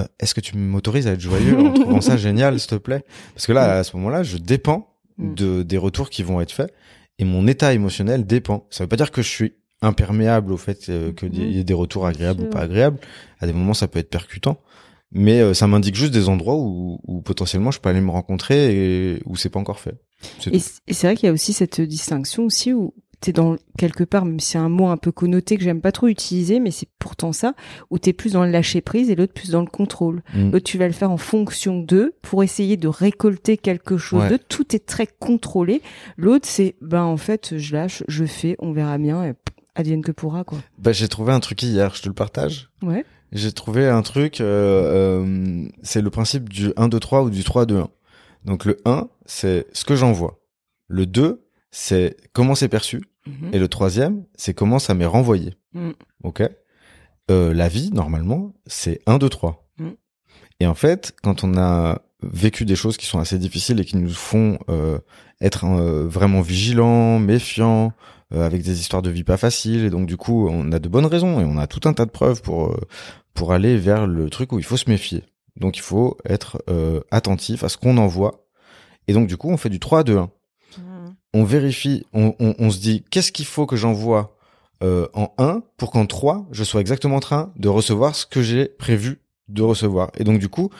[0.00, 3.04] euh, est-ce que tu m'autorises à être joyeux en trouvant ça génial, s'il te plaît?
[3.34, 5.34] Parce que là, à ce moment-là, je dépends Mm.
[5.34, 6.70] de des retours qui vont être faits
[7.18, 8.66] et mon état émotionnel dépend.
[8.68, 11.52] Ça veut pas dire que je suis imperméable au fait euh, qu'il y ait- Mhm.
[11.52, 12.98] y ait des retours agréables ou pas agréables.
[13.40, 14.60] À des moments, ça peut être percutant,
[15.12, 19.14] mais euh, ça m'indique juste des endroits où, où potentiellement je peux aller me rencontrer
[19.14, 19.94] et où c'est pas encore fait.
[20.52, 20.58] Et
[20.92, 24.38] c'est vrai qu'il y a aussi cette distinction aussi où t'es dans quelque part, même
[24.40, 27.32] si c'est un mot un peu connoté que j'aime pas trop utiliser, mais c'est pourtant
[27.32, 27.54] ça,
[27.90, 30.22] où t'es plus dans le lâcher prise et l'autre plus dans le contrôle.
[30.34, 30.50] Mm.
[30.50, 34.28] L'autre tu vas le faire en fonction d'eux pour essayer de récolter quelque chose Ouais.
[34.30, 34.38] d'eux.
[34.38, 35.82] Tout est très contrôlé.
[36.16, 39.32] L'autre c'est, ben en fait, je lâche, je fais, on verra bien, et
[39.74, 40.58] advienne que pourra quoi.
[40.78, 42.70] Bah, j'ai trouvé un truc hier, je te le partage.
[42.82, 43.04] Ouais.
[43.32, 47.42] J'ai trouvé un truc, euh, euh, c'est le principe du 1, 2, 3 ou du
[47.44, 47.88] 3, 2, 1.
[48.44, 50.38] Donc le 1, c'est ce que j'envoie.
[50.88, 51.45] Le 2,
[51.78, 53.02] c'est comment c'est perçu.
[53.26, 53.50] Mhm.
[53.52, 55.56] Et le troisième, c'est comment ça m'est renvoyé.
[55.74, 55.90] Mm.
[56.24, 56.42] Ok
[57.30, 59.68] euh, La vie, normalement, c'est 1, 2, 3.
[59.78, 59.88] Mm.
[60.60, 63.98] Et en fait, quand on a vécu des choses qui sont assez difficiles et qui
[63.98, 64.98] nous font euh,
[65.42, 67.92] être euh, vraiment vigilants, méfiants,
[68.34, 69.84] avec des histoires de vie pas faciles.
[69.84, 72.06] Et donc du coup, on a de bonnes raisons et on a tout un tas
[72.06, 72.74] de preuves pour
[73.34, 75.22] pour aller vers le truc où il faut se méfier.
[75.54, 76.60] Donc il faut être
[77.12, 78.48] attentif à ce qu'on envoie.
[79.06, 80.30] Et donc du coup, on fait du 3 2 1.
[81.36, 84.36] On vérifie, on, on, on se dit qu'est-ce qu'il faut que j'envoie
[84.82, 88.40] euh, en 1 pour qu'en 3, je sois exactement en train de recevoir ce que
[88.40, 90.10] j'ai prévu de recevoir.
[90.16, 90.70] Et donc du coup,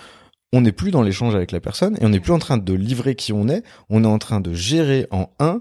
[0.55, 2.73] on n'est plus dans l'échange avec la personne et on n'est plus en train de
[2.73, 5.61] livrer qui on est, on est en train de gérer en 1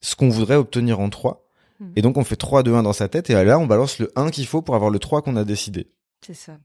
[0.00, 1.44] ce qu'on voudrait obtenir en 3.
[1.80, 1.86] Hmm.
[1.96, 4.12] Et donc on fait 3, 2, 1 dans sa tête et là on balance le
[4.14, 5.88] 1 qu'il faut pour avoir le 3 qu'on a décidé.
[6.24, 6.56] C'est ça.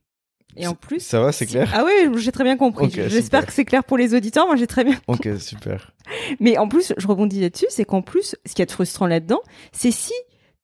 [0.56, 1.70] Et en plus, ça va, c'est clair?
[1.74, 2.90] Ah oui, j'ai très bien compris.
[2.90, 4.46] J'espère que c'est clair pour les auditeurs.
[4.46, 4.96] Moi, j'ai très bien.
[5.06, 5.30] Compris.
[5.30, 5.92] Ok, super.
[6.38, 9.40] Mais en plus, je rebondis là-dessus, c'est qu'en plus, ce qui est frustrant là-dedans,
[9.72, 10.12] c'est si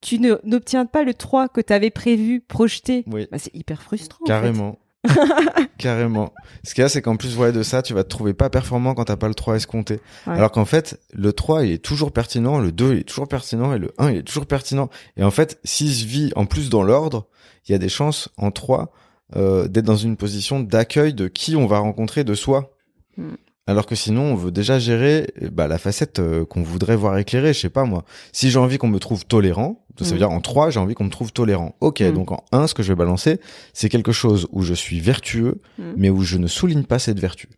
[0.01, 3.27] tu n'obtiens pas le 3 que tu avais prévu, projeté, oui.
[3.31, 4.25] bah, c'est hyper frustrant.
[4.25, 4.79] Carrément.
[5.77, 6.33] Carrément.
[6.63, 8.49] Ce qu'il y a, c'est qu'en plus, ouais, de ça, tu vas te trouver pas
[8.49, 9.99] performant quand t'as pas le 3 escompté.
[10.25, 13.73] Alors qu'en fait, le 3, il est toujours pertinent, le 2, il est toujours pertinent,
[13.73, 14.89] et le 1, il est toujours pertinent.
[15.15, 17.27] Et en fait, s'il se vit en plus dans l'ordre,
[17.67, 18.91] il y a des chances en 3
[19.35, 22.71] euh, d'être dans une position d'accueil de qui on va rencontrer de soi.
[23.17, 23.35] Hmm.
[23.67, 27.53] Alors que sinon, on veut déjà gérer bah, la facette euh, qu'on voudrait voir éclairée.
[27.53, 28.05] Je sais pas moi.
[28.31, 30.17] Si j'ai envie qu'on me trouve tolérant, ça veut mm.
[30.17, 31.75] dire en 3, j'ai envie qu'on me trouve tolérant.
[31.81, 32.13] Ok, mm.
[32.13, 33.39] donc en 1, ce que je vais balancer,
[33.73, 35.83] c'est quelque chose où je suis vertueux, mm.
[35.97, 37.49] mais où je ne souligne pas cette vertu.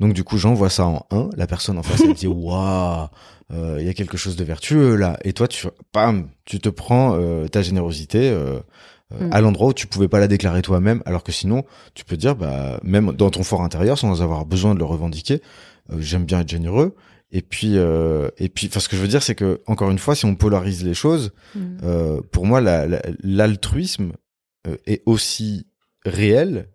[0.00, 1.28] Donc du coup, j'envoie ça en 1.
[1.36, 3.08] La personne en face, elle me dit, waouh,
[3.52, 5.18] euh, il y a quelque chose de vertueux là.
[5.24, 8.34] Et toi, tu, pam, tu te prends euh, ta générosité.
[9.10, 9.32] Mm.
[9.32, 12.36] à l'endroit où tu pouvais pas la déclarer toi-même, alors que sinon, tu peux dire,
[12.36, 15.40] bah, même dans ton fort intérieur, sans avoir besoin de le revendiquer,
[15.90, 16.94] euh, j'aime bien être généreux.
[17.30, 19.98] Et puis, euh, et puis, enfin, ce que je veux dire, c'est que encore une
[19.98, 21.78] fois, si on polarise les choses, mm.
[21.84, 24.12] euh, pour moi, l'altruisme
[24.86, 25.66] est aussi
[26.04, 26.68] réel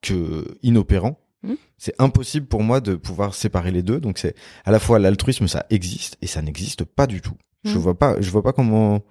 [0.00, 1.20] que inopérant.
[1.42, 1.54] Mm.
[1.76, 4.00] C'est impossible pour moi de pouvoir séparer les deux.
[4.00, 7.36] Donc c'est à la fois l'altruisme, ça existe et ça n'existe pas du tout.
[7.64, 9.02] Je vois pas, je vois pas comment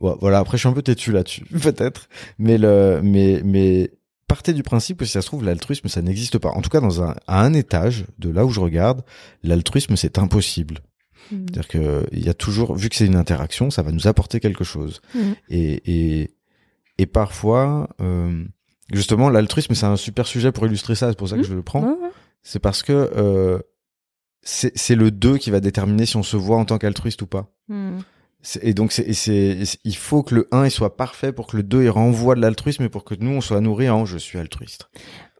[0.00, 2.08] voilà, après je suis un peu têtu là-dessus, peut-être,
[2.38, 3.90] mais le, mais mais
[4.26, 6.50] partez du principe que si ça se trouve l'altruisme ça n'existe pas.
[6.50, 9.02] En tout cas, dans un à un étage de là où je regarde,
[9.42, 10.78] l'altruisme c'est impossible.
[11.30, 11.44] Hmm.
[11.44, 14.40] C'est-à-dire que il y a toujours, vu que c'est une interaction, ça va nous apporter
[14.40, 15.00] quelque chose.
[15.14, 15.32] Hmm.
[15.48, 16.30] Et, et
[16.98, 18.44] et parfois, euh,
[18.92, 21.08] justement, l'altruisme c'est un super sujet pour illustrer ça.
[21.08, 21.44] C'est pour ça que hmm.
[21.44, 21.98] je le prends.
[22.42, 23.58] C'est parce que euh,
[24.42, 27.52] c'est le 2 qui va déterminer si on se voit en tant qu'altruiste ou pas.
[28.62, 31.62] Et donc, c'est, c'est, il faut que le 1 il soit parfait pour que le
[31.62, 34.38] 2 il renvoie de l'altruisme et pour que nous on soit nourris en je suis
[34.38, 34.88] altruiste.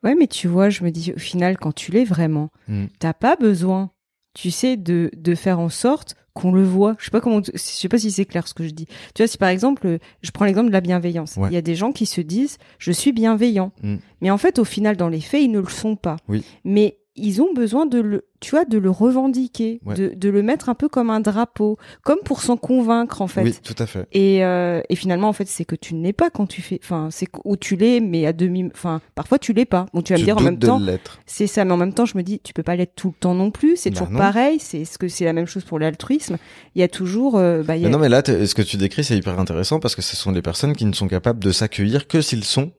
[0.03, 2.87] Ouais, mais tu vois, je me dis au final, quand tu l'es vraiment, hmm.
[2.99, 3.91] t'as pas besoin,
[4.35, 6.97] tu sais, de, de faire en sorte qu'on le voit.
[6.99, 8.87] Je sais pas comment, je sais pas si c'est clair ce que je dis.
[9.15, 11.37] Tu vois, si par exemple, je prends l'exemple de la bienveillance.
[11.37, 13.73] Il y a des gens qui se disent, je suis bienveillant.
[13.83, 13.97] Hmm.
[14.21, 16.17] Mais en fait, au final, dans les faits, ils ne le sont pas.
[16.29, 16.45] Oui.
[16.65, 20.69] Mais ils ont besoin de le, tu vois, de le revendiquer, de, de, le mettre
[20.69, 23.43] un peu comme un drapeau, comme pour s'en convaincre en fait.
[23.43, 24.07] Oui, tout à fait.
[24.13, 26.79] Et, euh, et finalement en fait c'est que tu ne l'es pas quand tu fais,
[26.83, 29.87] enfin c'est où tu l'es, mais à demi, enfin parfois tu l'es pas.
[29.93, 30.81] Bon tu vas me dire en même temps,
[31.27, 33.15] c'est ça, mais en même temps je me dis tu peux pas l'être tout le
[33.15, 33.77] temps non plus.
[33.77, 34.59] C'est bah toujours pareil.
[34.61, 36.39] C'est ce que c'est la même chose pour l'altruisme?
[36.75, 37.89] Il y a toujours, euh, bah, y a...
[37.89, 40.43] non mais là ce que tu décris c'est hyper intéressant parce que ce sont des
[40.43, 42.73] personnes qui ne sont capables de s'accueillir que s'ils sont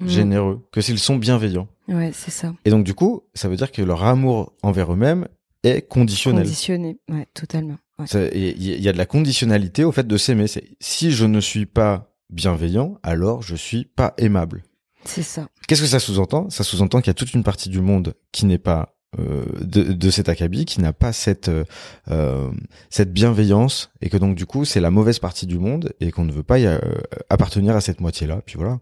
[0.00, 0.08] mmh.
[0.08, 1.68] généreux, que s'ils sont bienveillants.
[1.88, 2.54] Ouais, c'est ça.
[2.64, 5.28] Et donc du coup, ça veut dire que leur amour envers eux-mêmes
[5.62, 6.44] est conditionnel.
[6.44, 7.76] Conditionné, ouais, totalement.
[8.14, 10.46] Il y, a de la conditionnalité au fait de s'aimer.
[10.78, 14.62] Si je ne suis pas bienveillant, alors je suis pas aimable.
[15.04, 15.48] C'est ça.
[15.66, 16.48] Qu'est-ce que ça sous-entend?
[16.48, 20.10] Ça sous-entend qu'il y a toute une partie du monde qui n'est pas de, de,
[20.10, 21.64] cet acabit qui n'a pas cette euh,
[22.10, 22.50] euh,
[22.90, 26.24] cette bienveillance et que donc du coup c'est la mauvaise partie du monde et qu'on
[26.24, 26.78] ne veut pas y, euh,
[27.30, 28.80] appartenir à cette moitié là puis voilà.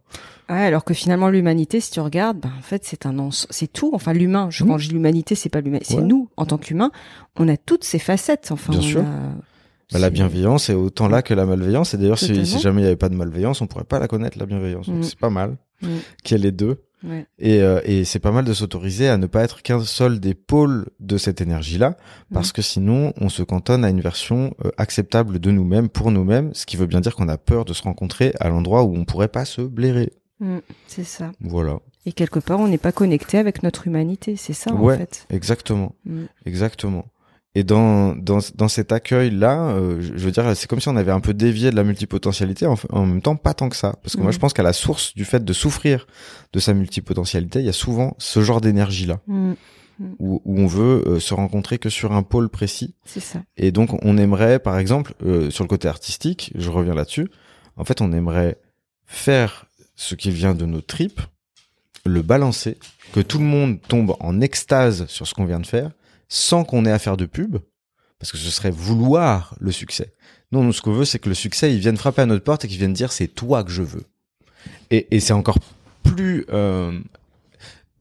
[0.49, 3.91] Ouais, alors que finalement l'humanité si tu regardes ben, en fait c'est un c'est tout.
[3.95, 4.67] Enfin l'humain je mmh.
[4.67, 6.91] quand je dis l'humanité c'est pas l'humain c'est nous en tant qu'humains.
[7.37, 8.49] On a toutes ces facettes.
[8.51, 9.05] Enfin bien sûr.
[9.93, 11.95] bah, la bienveillance est autant là que la malveillance.
[11.95, 14.09] Et d'ailleurs si, si, jamais il n'y avait pas de malveillance on pourrait pas la
[14.09, 14.89] connaître la bienveillance.
[14.89, 15.03] Donc mmh.
[15.05, 15.89] c'est pas mal mmh.
[16.25, 16.86] qu'il y ait les deux
[17.39, 20.35] et, euh, et c'est pas mal de s'autoriser à ne pas être qu'un seul des
[20.35, 21.97] pôles de cette énergie-là,
[22.33, 26.53] parce que sinon on se cantonne à une version euh, acceptable de nous-mêmes pour nous-mêmes,
[26.55, 29.05] ce qui veut bien dire qu'on a peur de se rencontrer à l'endroit où on
[29.05, 30.13] pourrait pas se blairer.
[30.41, 31.33] Mm, c'est ça.
[31.41, 31.79] Voilà.
[32.05, 35.27] Et quelque part, on n'est pas connecté avec notre humanité, c'est ça en fait.
[35.31, 35.95] Exactement.
[36.05, 36.25] Mm.
[36.45, 37.07] Exactement.
[37.57, 41.11] Et dans, dans, dans cet accueil-là, euh, je veux dire, c'est comme si on avait
[41.11, 43.95] un peu dévié de la multipotentialité, en, en même temps pas tant que ça.
[44.03, 44.41] Parce que moi, je mm.
[44.41, 46.07] pense qu'à la source du fait de souffrir
[46.53, 49.21] de sa multipotentialité, il y a souvent ce genre d'énergie-là.
[49.27, 49.53] Mm.
[49.99, 50.05] Mm.
[50.19, 52.95] Où, où, on veut euh, se rencontrer que sur un pôle précis.
[53.07, 53.43] C'est ça.
[53.57, 57.31] Et donc, on aimerait, par exemple, euh, sur le côté artistique, je reviens là-dessus,
[57.79, 58.59] en fait, on aimerait
[59.07, 61.23] faire ce qui vient de nos tripes,
[62.05, 62.77] le balancer,
[63.15, 65.91] que tout le monde tombe en extase sur ce qu'on vient de faire,
[66.29, 67.59] sans qu'on ait à faire de pub,
[68.19, 70.13] parce que ce serait vouloir le succès.
[70.53, 72.65] Non, nous, ce qu'on veut, c'est que le succès, il vienne frapper à notre porte
[72.65, 74.05] et qu'il vienne dire c'est toi que je veux.
[74.91, 75.59] Et, et c'est encore
[76.05, 76.99] plus, euh,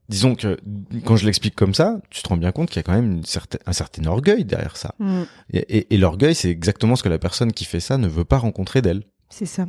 [0.08, 0.58] disons que
[1.04, 3.10] quand je l'explique comme ça, tu te rends bien compte qu'il y a quand même
[3.12, 3.24] une
[3.66, 4.94] un certain orgueil derrière ça.
[4.98, 5.22] Mm.
[5.52, 8.24] Et, et- et l'orgueil, c'est exactement ce que la personne qui fait ça ne veut
[8.24, 9.02] pas rencontrer d'elle.
[9.28, 9.66] C'est ça.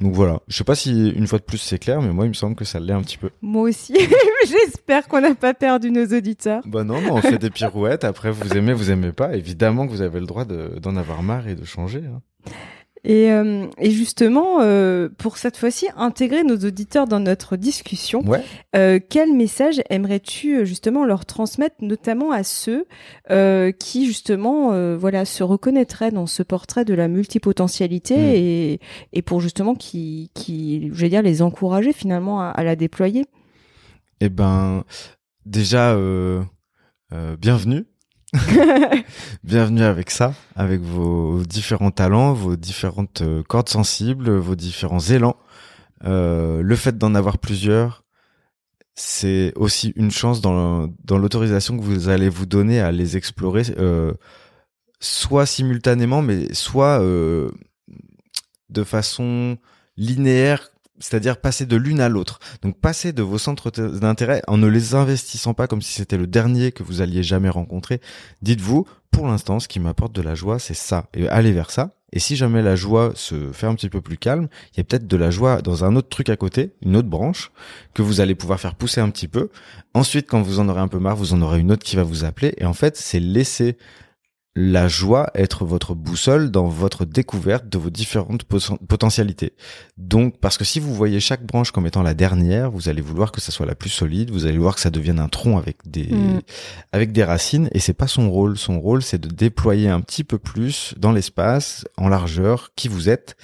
[0.00, 0.40] Donc voilà.
[0.48, 2.54] Je sais pas si une fois de plus c'est clair, mais moi il me semble
[2.54, 3.30] que ça l'est un petit peu.
[3.42, 3.94] Moi aussi.
[4.46, 6.62] J'espère qu'on n'a pas perdu nos auditeurs.
[6.66, 8.04] Bah non, non, on fait des pirouettes.
[8.04, 9.34] Après, vous aimez, vous aimez pas.
[9.34, 12.02] Évidemment que vous avez le droit de- d'en avoir marre et de changer.
[12.06, 12.20] hein.
[13.08, 18.42] Et, euh, et justement, euh, pour cette fois-ci, intégrer nos auditeurs dans notre discussion, Ouais.
[18.74, 22.86] euh, quel message aimerais-tu justement leur transmettre, notamment à ceux
[23.78, 28.34] qui justement, voilà, se reconnaîtraient dans ce portrait de la multipotentialité Mm.
[28.34, 28.80] et,
[29.12, 33.24] et pour justement qui, qui, je vais dire, les encourager finalement à, à la déployer?
[34.20, 34.84] Eh ben,
[35.44, 35.96] déjà,
[37.38, 37.84] bienvenue.
[39.44, 45.36] bienvenue avec ça, avec vos différents talents, vos différentes euh, cordes sensibles, vos différents élans.
[46.04, 48.04] Euh, le fait d'en avoir plusieurs,
[48.94, 54.12] c'est aussi une chance dans, l'autorisation que vous allez vous donner à les explorer, euh,
[55.00, 59.58] soit simultanément, mais soit de façon
[59.96, 62.38] linéaire, c'est-à-dire passer de l'une à l'autre.
[62.62, 66.26] Donc passer de vos centres d'intérêt en ne les investissant pas comme si c'était le
[66.26, 68.00] dernier que vous alliez jamais rencontrer.
[68.42, 71.08] Dites-vous, pour l'instant, ce qui m'apporte de la joie, c'est ça.
[71.14, 71.94] Et allez vers ça.
[72.12, 74.84] Et si jamais la joie se fait un petit peu plus calme, il y a
[74.84, 77.50] peut-être de la joie dans un autre truc à côté, une autre branche,
[77.94, 79.50] que vous allez pouvoir faire pousser un petit peu.
[79.92, 82.04] Ensuite, quand vous en aurez un peu marre, vous en aurez une autre qui va
[82.04, 82.54] vous appeler.
[82.58, 83.76] Et en fait, c'est laisser
[84.58, 89.52] la joie être votre boussole dans votre découverte de vos différentes poten- potentialités.
[89.98, 93.32] Donc, parce que si vous voyez chaque branche comme étant la dernière, vous allez vouloir
[93.32, 95.76] que ça soit la plus solide, vous allez vouloir que ça devienne un tronc avec
[95.86, 96.40] des, Mm.
[96.92, 98.56] avec des racines, et c'est pas son rôle.
[98.56, 103.10] Son rôle, c'est de déployer un petit peu plus dans l'espace, en largeur, qui vous
[103.10, 103.36] êtes,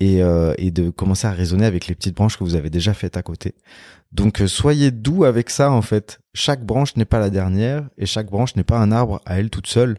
[0.00, 2.94] et, euh, et de commencer à raisonner avec les petites branches que vous avez déjà
[2.94, 3.54] faites à côté.
[4.12, 6.18] Donc, euh, soyez doux avec ça, en fait.
[6.32, 9.50] Chaque branche n'est pas la dernière, et chaque branche n'est pas un arbre à elle
[9.50, 9.98] toute seule.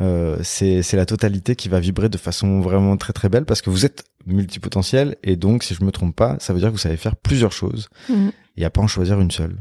[0.00, 3.62] Euh, c'est c'est la totalité qui va vibrer de façon vraiment très très belle parce
[3.62, 6.72] que vous êtes multipotentiel et donc si je me trompe pas ça veut dire que
[6.72, 8.32] vous savez faire plusieurs choses Mhm.
[8.56, 9.56] et à pas en choisir une seule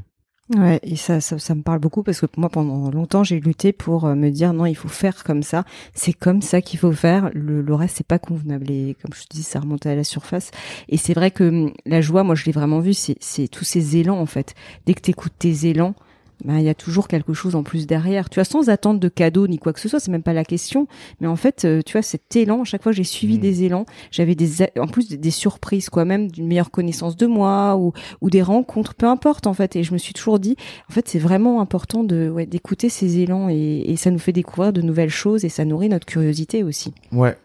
[0.57, 3.71] Ouais, et ça, ça, ça me parle beaucoup parce que moi, pendant longtemps, j'ai lutté
[3.71, 5.63] pour euh, me dire non, il faut faire comme ça.
[5.93, 7.31] C'est comme ça qu'il faut faire.
[7.33, 8.69] Le, le reste, c'est pas convenable.
[8.69, 10.51] Et comme je te dis, ça remonte à la surface.
[10.89, 12.93] Et c'est vrai que hum, la joie, moi, je l'ai vraiment vu.
[12.93, 14.53] C'est, c'est tous ces élans en fait.
[14.85, 15.95] Dès que t'écoutes tes élans,
[16.43, 18.29] ben il y a toujours quelque chose en plus derrière.
[18.29, 20.43] Tu vois, sans attente de cadeau ni quoi que ce soit, c'est même pas la
[20.43, 20.87] question.
[21.21, 23.41] Mais en fait, euh, tu vois, cet élan, à chaque fois j'ai suivi Mm.
[23.41, 27.25] des élans, j'avais des, en plus des, des surprises, quoi, même d'une meilleure connaissance de
[27.27, 29.75] moi ou ou des rencontres, peu importe en fait.
[29.75, 30.55] Et je me suis toujours dit,
[30.89, 34.33] en fait, c'est vraiment important de ouais, d'écouter ces élans et, et ça nous fait
[34.33, 36.93] découvrir de nouvelles choses et ça nourrit notre curiosité aussi.
[37.11, 37.37] ouais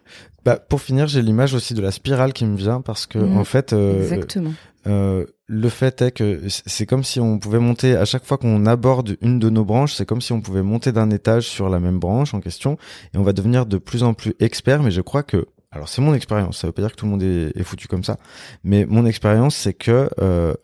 [0.44, 3.36] bah, pour finir j'ai l'image aussi de la spirale qui me vient parce que Mhm.
[3.36, 4.52] en fait euh, Exactement.
[4.86, 8.66] euh, le fait est que c'est comme si on pouvait monter à chaque fois qu'on
[8.66, 11.80] aborde une de nos branches, c'est comme si on pouvait monter d'un étage sur la
[11.80, 12.76] même branche en question
[13.14, 14.82] et on va devenir de plus en plus expert.
[14.82, 17.12] Mais je crois que, alors c'est mon expérience, ça veut pas dire que tout le
[17.12, 18.18] monde est, est foutu comme ça,
[18.62, 20.54] mais mon expérience c'est que euh,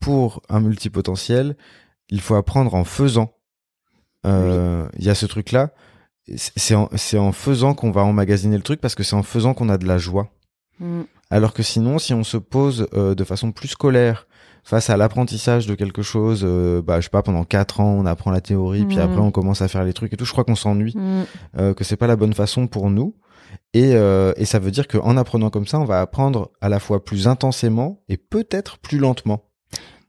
[0.00, 1.56] pour un multipotentiel,
[2.10, 3.32] il faut apprendre en faisant.
[4.26, 5.70] Euh, Il y a ce truc là.
[6.36, 9.54] C'est en, c'est en faisant qu'on va emmagasiner le truc parce que c'est en faisant
[9.54, 10.30] qu'on a de la joie.
[10.80, 11.02] Mm.
[11.30, 14.26] Alors que sinon, si on se pose euh, de façon plus scolaire
[14.64, 18.04] face à l'apprentissage de quelque chose, euh, bah je sais pas, pendant quatre ans, on
[18.06, 19.02] apprend la théorie, puis Mhm.
[19.02, 20.24] après on commence à faire les trucs et tout.
[20.24, 21.22] Je crois qu'on s'ennuie, Mm.
[21.58, 23.14] euh, que c'est pas la bonne façon pour nous.
[23.74, 26.78] Et, euh, et ça veut dire qu'en apprenant comme ça, on va apprendre à la
[26.78, 29.44] fois plus intensément et peut-être plus lentement,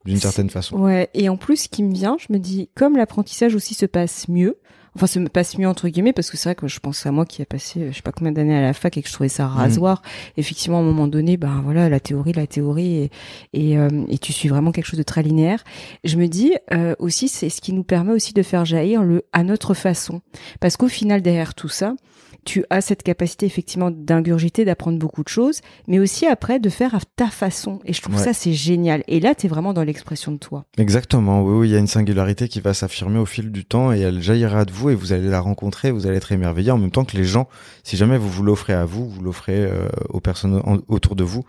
[0.06, 0.78] d'une certaine façon.
[0.80, 1.10] Ouais.
[1.14, 4.28] Et en plus, ce qui me vient, je me dis, comme l'apprentissage aussi se passe
[4.28, 4.58] mieux.
[4.96, 7.26] Enfin, se passe mieux entre guillemets parce que c'est vrai que je pense à moi
[7.26, 9.14] qui a passé, euh, je sais pas combien d'années à la fac et que je
[9.14, 10.02] trouvais ça rasoir.
[10.38, 13.12] Effectivement, à un moment donné, ben voilà, la théorie, la théorie, et
[13.54, 15.64] et, euh, et tu suis vraiment quelque chose de très linéaire.
[16.04, 19.24] Je me dis euh, aussi, c'est ce qui nous permet aussi de faire jaillir le
[19.32, 20.22] à notre façon,
[20.60, 21.96] parce qu'au final, derrière tout ça,
[22.44, 26.96] tu as cette capacité effectivement d'ingurgiter, d'apprendre beaucoup de choses, mais aussi après de faire
[26.96, 27.80] à ta façon.
[27.86, 28.24] Et je trouve Ouais.
[28.24, 29.04] ça c'est génial.
[29.08, 30.66] Et là, tu es vraiment dans l'expression de toi.
[30.80, 33.94] Exactement, oui, oui, il y a une singularité qui va s'affirmer au fil du temps
[33.94, 36.78] et elle jaillira de vous et vous allez la rencontrer, vous allez être émerveillé en
[36.78, 37.48] même temps que les gens.
[37.84, 41.24] Si jamais vous vous l'offrez à vous, vous l'offrez euh, aux personnes en- autour de
[41.24, 41.44] vous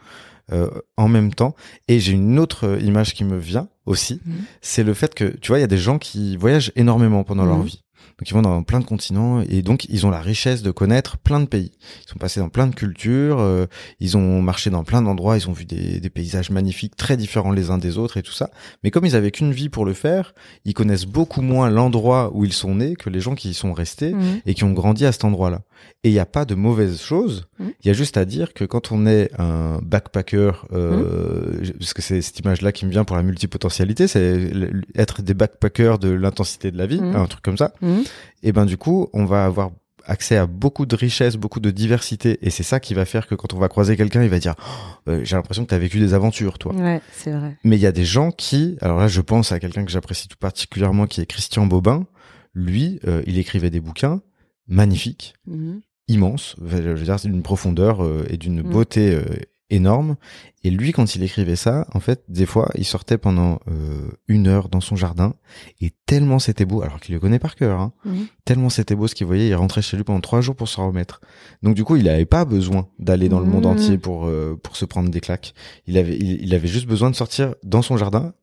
[0.53, 1.55] euh, en même temps.
[1.89, 4.35] Et j'ai une autre euh, image qui me vient aussi, Mhm.
[4.61, 7.45] c'est le fait que, tu vois, il y a des gens qui voyagent énormément pendant
[7.45, 7.65] leur Mhm.
[7.65, 7.83] vie.
[8.23, 11.19] Donc ils vont dans plein de continents et donc ils ont la richesse de connaître
[11.19, 11.73] plein de pays.
[12.07, 13.67] Ils sont passés dans plein de cultures, euh,
[13.99, 17.51] ils ont marché dans plein d'endroits, ils ont vu des, des, paysages magnifiques, très différents
[17.51, 18.51] les uns des autres et tout ça.
[18.85, 22.45] Mais comme ils avaient qu'une vie pour le faire, ils connaissent beaucoup moins l'endroit où
[22.45, 24.41] ils sont nés que les gens qui y sont restés Mhm.
[24.47, 25.63] et qui ont grandi à cet endroit-là.
[26.05, 27.47] Et il n'y a pas de mauvaise chose.
[27.59, 27.73] Il Mhm.
[27.87, 32.23] y a juste à dire que quand on est un backpacker, euh, parce que c'est
[32.23, 34.53] cette image-là qui me vient pour la multipotentialité, c'est
[34.95, 37.73] être des backpackers de l'intensité de la vie, un truc comme ça.
[38.43, 39.71] Et ben du coup, on va avoir
[40.07, 43.37] accès à beaucoup de richesses, beaucoup de diversité, et c'est ça qui va faire que
[43.37, 45.79] quand on va croiser quelqu'un, il va dire Oh, euh, j'ai l'impression que tu as
[45.79, 46.75] vécu des aventures, toi.
[46.75, 47.57] Ouais, c'est vrai.
[47.63, 50.27] Mais il y a des gens qui, alors là, je pense à quelqu'un que j'apprécie
[50.27, 52.07] tout particulièrement, qui est Christian Bobin.
[52.53, 54.21] Lui, euh, il écrivait des bouquins
[54.67, 55.81] magnifiques, Mhm.
[56.09, 58.71] immenses, je veux dire, c'est d'une profondeur euh, et d'une Mm.
[58.71, 59.15] beauté
[59.73, 60.17] énorme.
[60.65, 64.47] Et lui, quand il écrivait ça, en fait, des fois, il sortait pendant euh, une
[64.47, 65.35] heure dans son jardin,
[65.81, 68.27] et tellement c'était beau, alors qu'il le connaît par cœur, hein, Mhm.
[68.45, 70.81] tellement c'était beau ce qu'il voyait, il rentrait chez lui pendant trois jours pour se
[70.81, 71.21] remettre.
[71.63, 73.71] Donc du coup, il n'avait pas besoin d'aller dans le monde Mhm.
[73.73, 75.55] entier pour euh, pour se prendre des claques.
[75.87, 78.35] Il avait il, il avait juste besoin de sortir dans son jardin,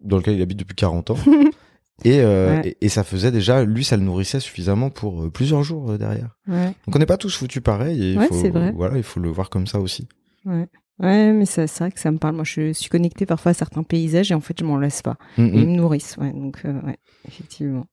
[0.00, 1.16] dans lequel il habite depuis 40 ans.
[2.04, 2.68] Et, euh, Ouais.
[2.80, 5.98] et, et ça faisait déjà, lui, ça le nourrissait suffisamment pour euh, plusieurs jours euh,
[5.98, 6.36] derrière.
[6.48, 6.66] Ouais.
[6.86, 8.02] Donc on n'est pas tous foutus pareil.
[8.14, 8.72] Et Ouais, faut, vrai.
[8.74, 10.08] Voilà, il faut le voir comme ça aussi.
[10.44, 10.68] Ouais.
[10.98, 12.36] Ouais, mais c'est vrai que ça me parle.
[12.36, 15.16] Moi, je suis connectée parfois à certains paysages et en fait, je m'en laisse pas.
[15.36, 15.70] Mm, Et Ils mm.
[15.70, 16.32] me nourrissent, ouais.
[16.32, 17.86] Donc, euh, ouais, effectivement.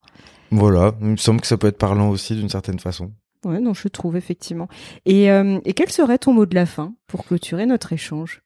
[0.52, 3.12] Voilà, il me semble que ça peut être parlant aussi d'une certaine façon.
[3.46, 4.68] Ouais, non, je trouve effectivement.
[5.06, 8.42] Et, euh, et quel serait ton mot de la fin pour clôturer notre échange?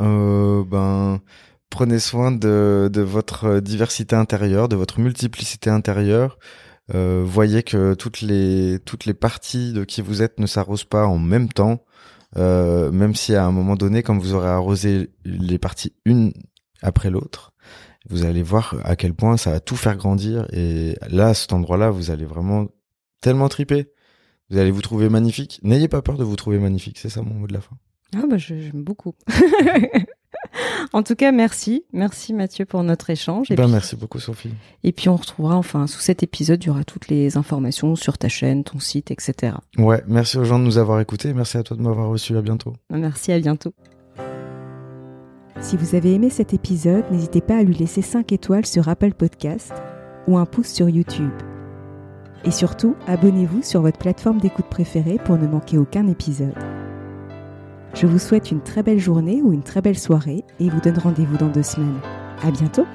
[0.00, 1.20] Euh, ben,
[1.68, 6.38] prenez soin de, de votre diversité intérieure, de votre multiplicité intérieure.
[6.90, 11.18] Voyez que toutes les toutes les parties de qui vous êtes ne s'arrosent pas en
[11.18, 11.84] même temps.
[12.36, 16.32] Euh, même si à un moment donné, quand vous aurez arrosé les parties une
[16.82, 17.52] après l'autre,
[18.08, 20.46] vous allez voir à quel point ça va tout faire grandir.
[20.52, 22.68] Et là, à cet endroit-là, vous allez vraiment
[23.20, 23.90] tellement triper.
[24.50, 25.60] Vous allez vous trouver magnifique.
[25.62, 26.98] N'ayez pas peur de vous trouver magnifique.
[26.98, 27.76] C'est ça mon mot de la fin.
[28.16, 29.14] Ah bah j'aime beaucoup.
[30.92, 33.50] en tout cas, merci, merci Mathieu pour notre échange.
[33.50, 34.50] Et, Ben, puis, merci beaucoup, Sophie.
[34.84, 38.18] et puis on retrouvera, enfin, sous cet épisode, il y aura toutes les informations sur
[38.18, 39.54] ta chaîne, ton site, etc.
[39.78, 41.32] Ouais, merci aux gens de nous avoir écoutés.
[41.34, 42.36] Merci à toi de m'avoir reçu.
[42.36, 42.74] À bientôt.
[42.90, 43.72] Merci, à bientôt.
[45.60, 49.12] Si vous avez aimé cet épisode, n'hésitez pas à lui laisser 5 étoiles sur Apple
[49.14, 49.72] Podcast
[50.28, 51.32] ou un pouce sur YouTube.
[52.44, 56.54] Et surtout, abonnez-vous sur votre plateforme d'écoute préférée pour ne manquer aucun épisode.
[57.94, 60.98] Je vous souhaite une très belle journée ou une très belle soirée et vous donne
[60.98, 62.00] rendez-vous dans deux semaines.
[62.42, 62.86] À bientôt!